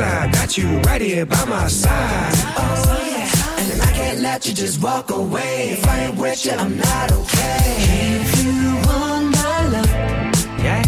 Cause 0.01 0.09
I 0.09 0.31
got 0.31 0.57
you 0.57 0.67
right 0.89 1.01
here 1.03 1.27
by 1.27 1.45
my 1.45 1.69
side. 1.69 2.33
Oh, 2.57 3.59
and 3.59 3.83
I 3.83 3.93
can't 3.93 4.21
let 4.21 4.47
you 4.47 4.55
just 4.55 4.83
walk 4.83 5.11
away. 5.11 5.73
If 5.73 5.87
I 5.87 6.05
ain't 6.05 6.17
with 6.17 6.47
you, 6.47 6.53
I'm 6.53 6.79
not 6.79 7.13
okay. 7.13 7.77
If 8.23 8.43
you 8.43 8.77
want 8.89 9.27
my 9.37 9.67
love, 9.69 9.91
Yeah. 10.65 10.83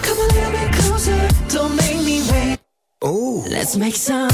come 0.00 0.18
a 0.18 0.28
little 0.32 0.52
bit 0.52 0.72
closer. 0.74 1.28
Don't 1.48 1.74
make 1.74 1.98
me 2.04 2.22
wait. 2.30 2.58
Ooh. 3.04 3.42
Let's 3.50 3.76
make 3.76 3.96
some 3.96 4.30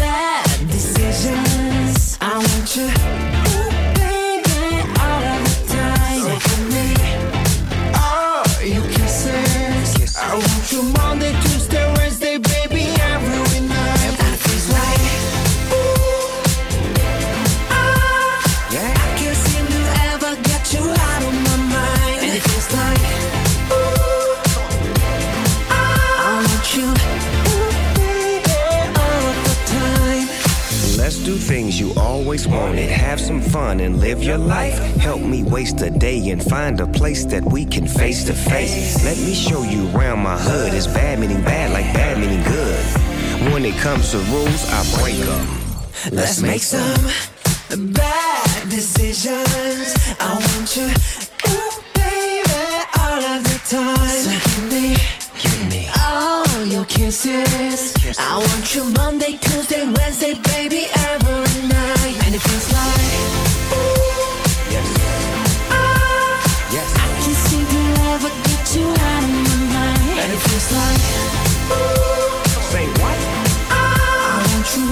bad 0.00 0.48
decisions. 0.70 2.16
I 2.18 2.38
want 2.38 2.76
you, 2.76 2.88
ooh, 2.88 3.70
baby, 3.94 4.42
always 32.32 32.48
wanted. 32.48 32.88
Have 32.88 33.20
some 33.20 33.42
fun 33.42 33.78
and 33.80 34.00
live 34.00 34.22
your 34.22 34.38
life. 34.38 34.78
Help 34.96 35.20
me 35.20 35.42
waste 35.42 35.82
a 35.82 35.90
day 35.90 36.30
and 36.30 36.42
find 36.42 36.80
a 36.80 36.86
place 36.86 37.26
that 37.26 37.44
we 37.44 37.66
can 37.66 37.86
face 37.86 38.24
to 38.24 38.32
face. 38.32 39.04
Let 39.04 39.18
me 39.18 39.34
show 39.34 39.62
you 39.64 39.90
around 39.94 40.20
my 40.20 40.38
hood. 40.38 40.72
It's 40.72 40.86
bad 40.86 41.18
meaning 41.18 41.42
bad, 41.42 41.72
like 41.72 41.84
bad 41.92 42.16
meaning 42.18 42.42
good. 42.44 42.82
When 43.52 43.66
it 43.66 43.76
comes 43.82 44.12
to 44.12 44.18
rules, 44.32 44.64
I 44.70 44.80
break 44.98 45.16
them. 45.16 45.46
Let's 46.10 46.40
make 46.40 46.62
some 46.62 47.04
bad 47.92 48.68
decisions. 48.70 49.92
I 50.18 50.32
want 50.32 50.74
you, 50.74 50.88
ooh, 51.52 51.72
baby, 51.92 52.64
all 52.98 53.22
of 53.34 53.44
the 53.44 53.58
time. 53.68 54.08
So 54.24 54.32
give 54.32 54.72
me, 54.72 54.96
all 56.62 56.68
your 56.68 56.84
kisses. 56.84 57.92
I 58.18 58.38
want 58.38 58.74
you 58.74 58.84
Monday, 58.92 59.36
Tuesday, 59.38 59.84
Wednesday, 59.84 60.34
baby, 60.54 60.86
every 61.10 61.62
night. 61.66 62.16
And 62.24 62.34
it 62.36 62.42
feels 62.46 62.68
like, 62.72 63.12
ooh, 63.74 64.42
ah, 65.70 66.72
Yes. 66.74 66.88
I 67.02 67.06
can't 67.22 67.40
seem 67.48 67.64
to 67.66 67.82
ever 68.12 68.30
get 68.46 68.64
you 68.76 68.86
out 69.10 69.24
of 69.24 69.30
my 69.48 69.56
mind. 69.74 70.18
And 70.22 70.30
it 70.36 70.40
feels 70.46 70.68
like, 70.78 71.02
ooh, 71.74 72.30
Say 72.70 72.86
what? 73.00 73.18
I 73.70 73.82
want 74.50 74.68
you, 74.76 74.86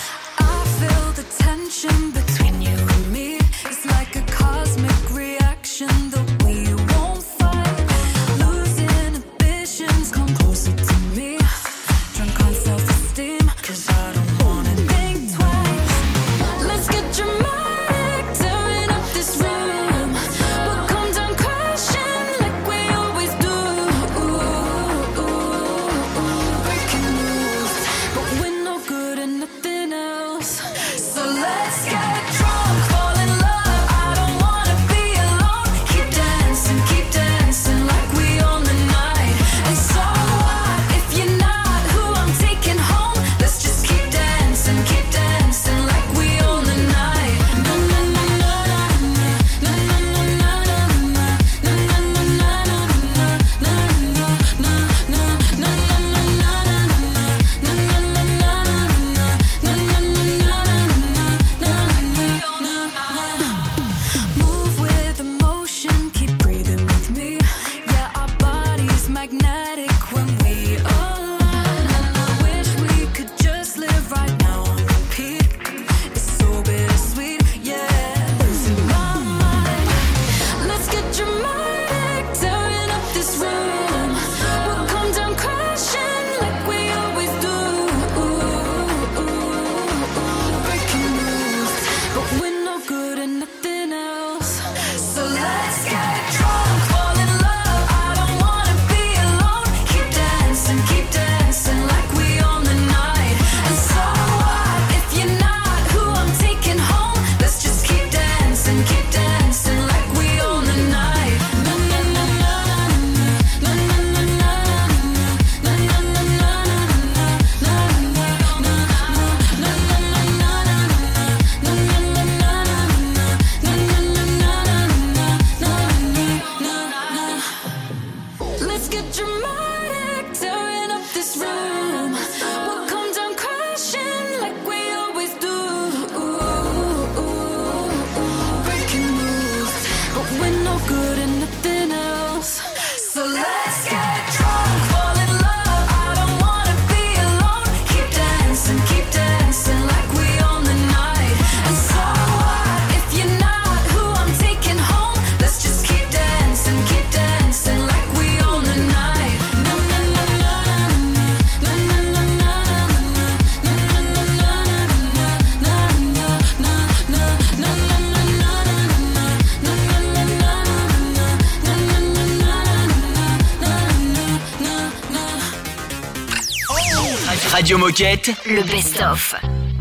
Radio 177.64 177.78
Moquette, 177.78 178.30
le 178.44 178.62
best-of. 178.62 179.34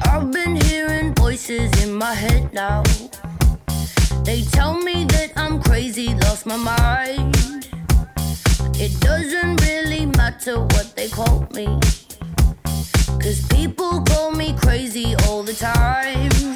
I've 0.05 0.31
been 0.31 0.55
hearing 0.55 1.13
voices 1.15 1.69
in 1.83 1.93
my 1.93 2.13
head 2.13 2.53
now. 2.53 2.81
They 4.23 4.43
tell 4.53 4.81
me 4.81 5.03
that 5.09 5.33
I'm 5.35 5.61
crazy, 5.61 6.15
lost 6.21 6.45
my 6.45 6.55
mind. 6.55 7.67
It 8.79 8.97
doesn't 9.01 9.59
really 9.65 10.05
matter 10.05 10.61
what 10.61 10.95
they 10.95 11.09
call 11.09 11.45
me. 11.53 11.67
Cause 13.19 13.45
people 13.49 14.01
call 14.03 14.31
me 14.31 14.53
crazy 14.53 15.13
all 15.27 15.43
the 15.43 15.51
time. 15.51 16.52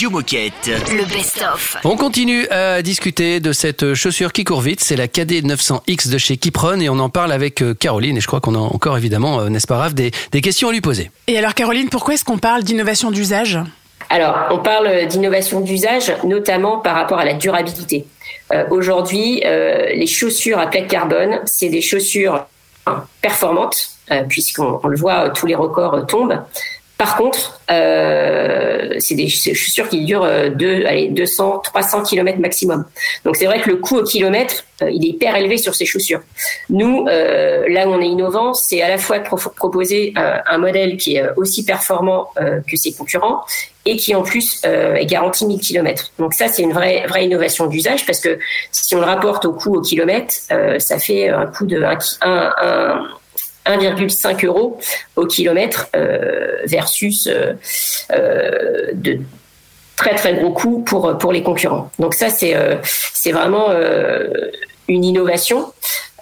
Le 0.00 1.12
best-of. 1.12 1.76
On 1.82 1.96
continue 1.96 2.46
à 2.50 2.82
discuter 2.82 3.40
de 3.40 3.50
cette 3.50 3.94
chaussure 3.94 4.32
qui 4.32 4.44
court 4.44 4.60
vite. 4.60 4.78
C'est 4.78 4.94
la 4.94 5.08
KD 5.08 5.42
900X 5.42 6.08
de 6.08 6.18
chez 6.18 6.36
Kipron 6.36 6.78
et 6.78 6.88
on 6.88 7.00
en 7.00 7.08
parle 7.08 7.32
avec 7.32 7.62
euh, 7.62 7.74
Caroline. 7.74 8.16
Et 8.16 8.20
je 8.20 8.28
crois 8.28 8.40
qu'on 8.40 8.54
a 8.54 8.58
encore 8.58 8.96
évidemment, 8.96 9.40
euh, 9.40 9.48
n'est-ce 9.48 9.66
pas 9.66 9.76
Raph, 9.76 9.94
des, 9.94 10.12
des 10.30 10.40
questions 10.40 10.68
à 10.68 10.72
lui 10.72 10.80
poser. 10.80 11.10
Et 11.26 11.36
alors 11.36 11.52
Caroline, 11.52 11.88
pourquoi 11.88 12.14
est-ce 12.14 12.24
qu'on 12.24 12.38
parle 12.38 12.62
d'innovation 12.62 13.10
d'usage? 13.10 13.58
Alors, 14.08 14.36
on 14.52 14.58
parle 14.58 15.08
d'innovation 15.08 15.62
d'usage, 15.62 16.12
notamment 16.22 16.78
par 16.78 16.94
rapport 16.94 17.18
à 17.18 17.24
la 17.24 17.34
durabilité. 17.34 18.06
Euh, 18.52 18.66
aujourd'hui, 18.70 19.42
les 19.42 20.06
chaussures 20.06 20.60
à 20.60 20.68
plaque 20.68 20.86
carbone, 20.86 21.40
c'est 21.44 21.70
des 21.70 21.82
chaussures 21.82 22.46
performantes, 23.20 23.90
puisqu'on 24.28 24.86
le 24.86 24.96
voit, 24.96 25.30
tous 25.30 25.46
les 25.46 25.56
records 25.56 26.06
tombent, 26.06 26.40
par 26.98 27.16
contre, 27.16 27.60
euh, 27.70 28.94
c'est 28.98 29.14
des 29.14 29.28
ch- 29.28 29.56
chaussures 29.56 29.88
qui 29.88 30.04
durent 30.04 30.24
euh, 30.24 30.48
deux, 30.48 30.84
allez, 30.84 31.08
200, 31.08 31.60
300 31.60 32.02
km 32.02 32.40
maximum. 32.40 32.84
Donc 33.24 33.36
c'est 33.36 33.46
vrai 33.46 33.60
que 33.60 33.70
le 33.70 33.76
coût 33.76 33.98
au 33.98 34.02
kilomètre, 34.02 34.64
euh, 34.82 34.90
il 34.90 35.04
est 35.04 35.10
hyper 35.10 35.36
élevé 35.36 35.58
sur 35.58 35.74
ces 35.76 35.86
chaussures. 35.86 36.20
Nous, 36.70 37.06
euh, 37.08 37.66
là 37.68 37.86
où 37.86 37.92
on 37.92 38.00
est 38.00 38.06
innovant, 38.08 38.52
c'est 38.52 38.82
à 38.82 38.88
la 38.88 38.98
fois 38.98 39.20
proposer 39.20 40.12
euh, 40.18 40.38
un 40.46 40.58
modèle 40.58 40.96
qui 40.96 41.16
est 41.16 41.24
aussi 41.36 41.64
performant 41.64 42.30
que 42.66 42.76
ses 42.76 42.92
concurrents 42.92 43.42
et 43.86 43.96
qui 43.96 44.14
en 44.14 44.22
plus 44.22 44.60
est 44.64 45.06
garanti 45.06 45.46
1000 45.46 45.60
km. 45.60 46.10
Donc 46.18 46.34
ça, 46.34 46.48
c'est 46.48 46.62
une 46.62 46.72
vraie, 46.72 47.06
vraie 47.06 47.24
innovation 47.24 47.66
d'usage 47.66 48.04
parce 48.06 48.20
que 48.20 48.38
si 48.72 48.94
on 48.96 48.98
le 49.00 49.06
rapporte 49.06 49.44
au 49.44 49.52
coût 49.52 49.76
au 49.76 49.80
kilomètre, 49.80 50.34
ça 50.78 50.98
fait 50.98 51.28
un 51.28 51.46
coût 51.46 51.64
de 51.64 51.80
un- 51.82 51.98
un- 52.22 53.06
1,5 53.68 54.46
euros 54.46 54.78
au 55.16 55.26
kilomètre 55.26 55.88
euh, 55.94 56.56
versus 56.64 57.26
euh, 57.26 57.52
euh, 58.12 58.90
de 58.94 59.20
très 59.96 60.14
très 60.14 60.34
gros 60.34 60.52
coûts 60.52 60.80
pour 60.80 61.32
les 61.32 61.42
concurrents. 61.42 61.90
Donc 61.98 62.14
ça 62.14 62.28
c'est 62.30 63.32
vraiment 63.32 63.70
une 64.86 65.04
innovation. 65.04 65.72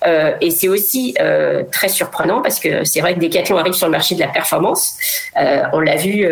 Euh, 0.06 0.32
et 0.40 0.50
c'est 0.50 0.68
aussi 0.68 1.14
euh, 1.20 1.64
très 1.72 1.88
surprenant 1.88 2.40
parce 2.40 2.60
que 2.60 2.84
c'est 2.84 3.00
vrai 3.00 3.14
que 3.14 3.20
Decathlon 3.20 3.58
arrive 3.58 3.72
sur 3.72 3.86
le 3.86 3.92
marché 3.92 4.14
de 4.14 4.20
la 4.20 4.28
performance. 4.28 4.96
Euh, 5.36 5.62
on 5.72 5.80
l'a 5.80 5.96
vu 5.96 6.26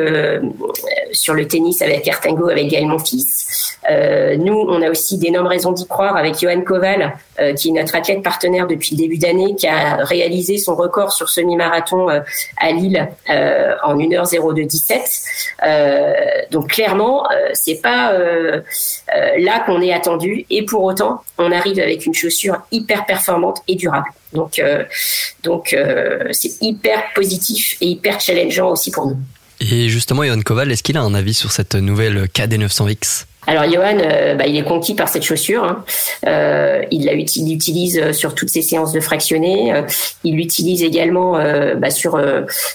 sur 1.13 1.35
le 1.35 1.47
tennis 1.47 1.83
avec 1.83 2.07
Artengo, 2.09 2.49
avec 2.49 2.69
Gaël 2.69 2.87
Monfils. 2.87 3.27
Nous, 4.39 4.55
on 4.55 4.83
a 4.83 4.91
aussi 4.91 5.19
d'énormes 5.19 5.47
raisons 5.47 5.73
d'y 5.73 5.87
croire 5.87 6.17
avec 6.17 6.39
Johan 6.39 6.63
Koval, 6.63 7.17
qui 7.57 7.69
est 7.69 7.73
notre 7.73 7.95
athlète 7.95 8.23
partenaire 8.23 8.67
depuis 8.67 8.95
le 8.97 9.03
début 9.03 9.19
d'année, 9.19 9.55
qui 9.57 9.67
a 9.67 9.97
réalisé 9.97 10.59
son 10.59 10.75
record 10.75 11.13
sur 11.13 11.29
semi-marathon 11.29 12.09
à 12.09 12.73
Lille 12.73 13.09
en 13.29 13.97
1h0217. 13.97 15.55
Euh, 15.65 16.15
donc 16.51 16.69
clairement, 16.69 17.25
c'est 17.53 17.81
pas 17.81 18.13
là 19.37 19.61
qu'on 19.67 19.81
est 19.83 19.93
attendu, 19.93 20.47
et 20.51 20.65
pour 20.65 20.83
autant, 20.83 21.21
on 21.39 21.53
arrive 21.53 21.79
avec 21.81 22.07
une 22.07 22.15
chaussure 22.15 22.59
hyper 22.71 23.07
performante 23.07 23.64
et 23.69 23.77
durable. 23.77 24.09
Donc, 24.33 24.59
euh, 24.59 24.85
donc 25.43 25.73
euh, 25.73 26.29
c'est 26.33 26.61
hyper 26.61 27.13
positif 27.15 27.77
et 27.81 27.89
hyper 27.89 28.21
challengeant 28.21 28.71
aussi 28.71 28.91
pour 28.91 29.07
nous. 29.07 29.19
Et 29.61 29.89
justement, 29.89 30.25
Johan 30.25 30.41
Koval, 30.41 30.73
est-ce 30.73 30.83
qu'il 30.83 30.97
a 30.97 31.03
un 31.03 31.15
avis 31.15 31.35
sur 31.35 31.53
cette 31.53 31.75
nouvelle 31.75 32.25
KD900X 32.27 33.27
Alors 33.47 33.65
Johan, 33.65 33.99
euh, 34.01 34.35
bah, 34.35 34.47
il 34.47 34.57
est 34.57 34.65
conquis 34.65 34.95
par 34.95 35.09
cette 35.09 35.23
chaussure. 35.23 35.65
hein. 35.65 35.85
Euh, 36.27 36.83
il 36.91 37.11
l'utilise 37.11 37.99
euh, 37.99 38.13
sur 38.13 38.35
toutes 38.35 38.49
ses 38.49 38.63
séances 38.63 38.93
de 38.93 39.01
fractionné. 39.01 39.75
Euh, 39.75 39.83
il 40.23 40.37
l'utilise 40.37 40.83
également 40.83 41.33
bah, 41.77 41.91
sur 41.91 42.21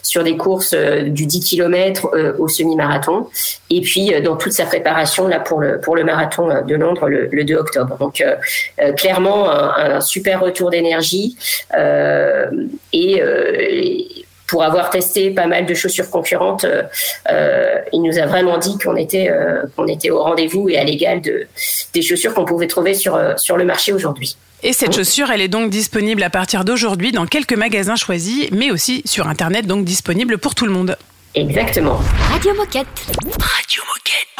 sur 0.04 0.24
des 0.24 0.38
courses 0.38 0.74
du 0.74 1.26
10 1.26 1.40
km 1.42 2.12
au 2.38 2.48
semi-marathon. 2.48 3.28
Et 3.70 3.82
puis 3.82 4.12
dans 4.22 4.36
toute 4.36 4.52
sa 4.52 4.66
préparation 4.66 5.28
là 5.28 5.40
pour 5.40 5.60
le 5.60 5.80
pour 5.80 5.96
le 5.96 6.04
marathon 6.04 6.48
de 6.66 6.76
Londres 6.76 7.08
le, 7.08 7.28
le 7.32 7.44
2 7.44 7.56
octobre. 7.56 7.98
Donc 8.00 8.24
clairement 8.98 9.50
un, 9.50 10.02
super 10.02 10.42
retour 10.42 10.70
d'énergie 10.70 11.38
et 12.94 13.22
pour 14.50 14.64
avoir 14.64 14.90
testé 14.90 15.30
pas 15.32 15.46
mal 15.46 15.66
de 15.66 15.74
chaussures 15.74 16.10
concurrentes, 16.10 16.64
euh, 16.66 16.84
euh, 17.30 17.76
il 17.94 18.02
nous 18.02 18.18
a 18.18 18.26
vraiment 18.26 18.58
dit 18.58 18.78
qu'on 18.78 18.96
était, 18.96 19.30
euh, 19.30 19.64
qu'on 19.76 19.88
était 19.88 20.10
au 20.10 20.24
rendez-vous 20.24 20.70
et 20.70 20.78
à 20.78 20.84
l'égal 20.84 21.22
de, 21.22 21.48
des 21.94 22.02
chaussures 22.02 22.34
qu'on 22.34 22.46
pouvait 22.46 22.68
trouver 22.68 22.94
sur, 22.96 23.20
sur 23.38 23.58
le 23.58 23.66
marché 23.66 23.94
aujourd'hui. 23.94 24.36
Et 24.62 24.74
cette 24.74 24.94
chaussure, 24.94 25.32
elle 25.32 25.42
est 25.42 25.48
donc 25.48 25.70
disponible 25.70 26.22
à 26.24 26.30
partir 26.30 26.66
d'aujourd'hui 26.66 27.12
dans 27.12 27.26
quelques 27.26 27.54
magasins 27.54 27.96
choisis, 27.96 28.50
mais 28.52 28.72
aussi 28.72 29.04
sur 29.06 29.28
Internet, 29.28 29.68
donc 29.68 29.86
disponible 29.86 30.38
pour 30.38 30.56
tout 30.56 30.66
le 30.66 30.72
monde. 30.72 30.98
Exactement. 31.36 32.00
Radio 32.32 32.54
Moquette. 32.56 32.88
Radio 33.40 33.84
Moquette. 33.88 34.40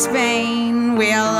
Spain. 0.00 0.96
We'll 0.96 1.39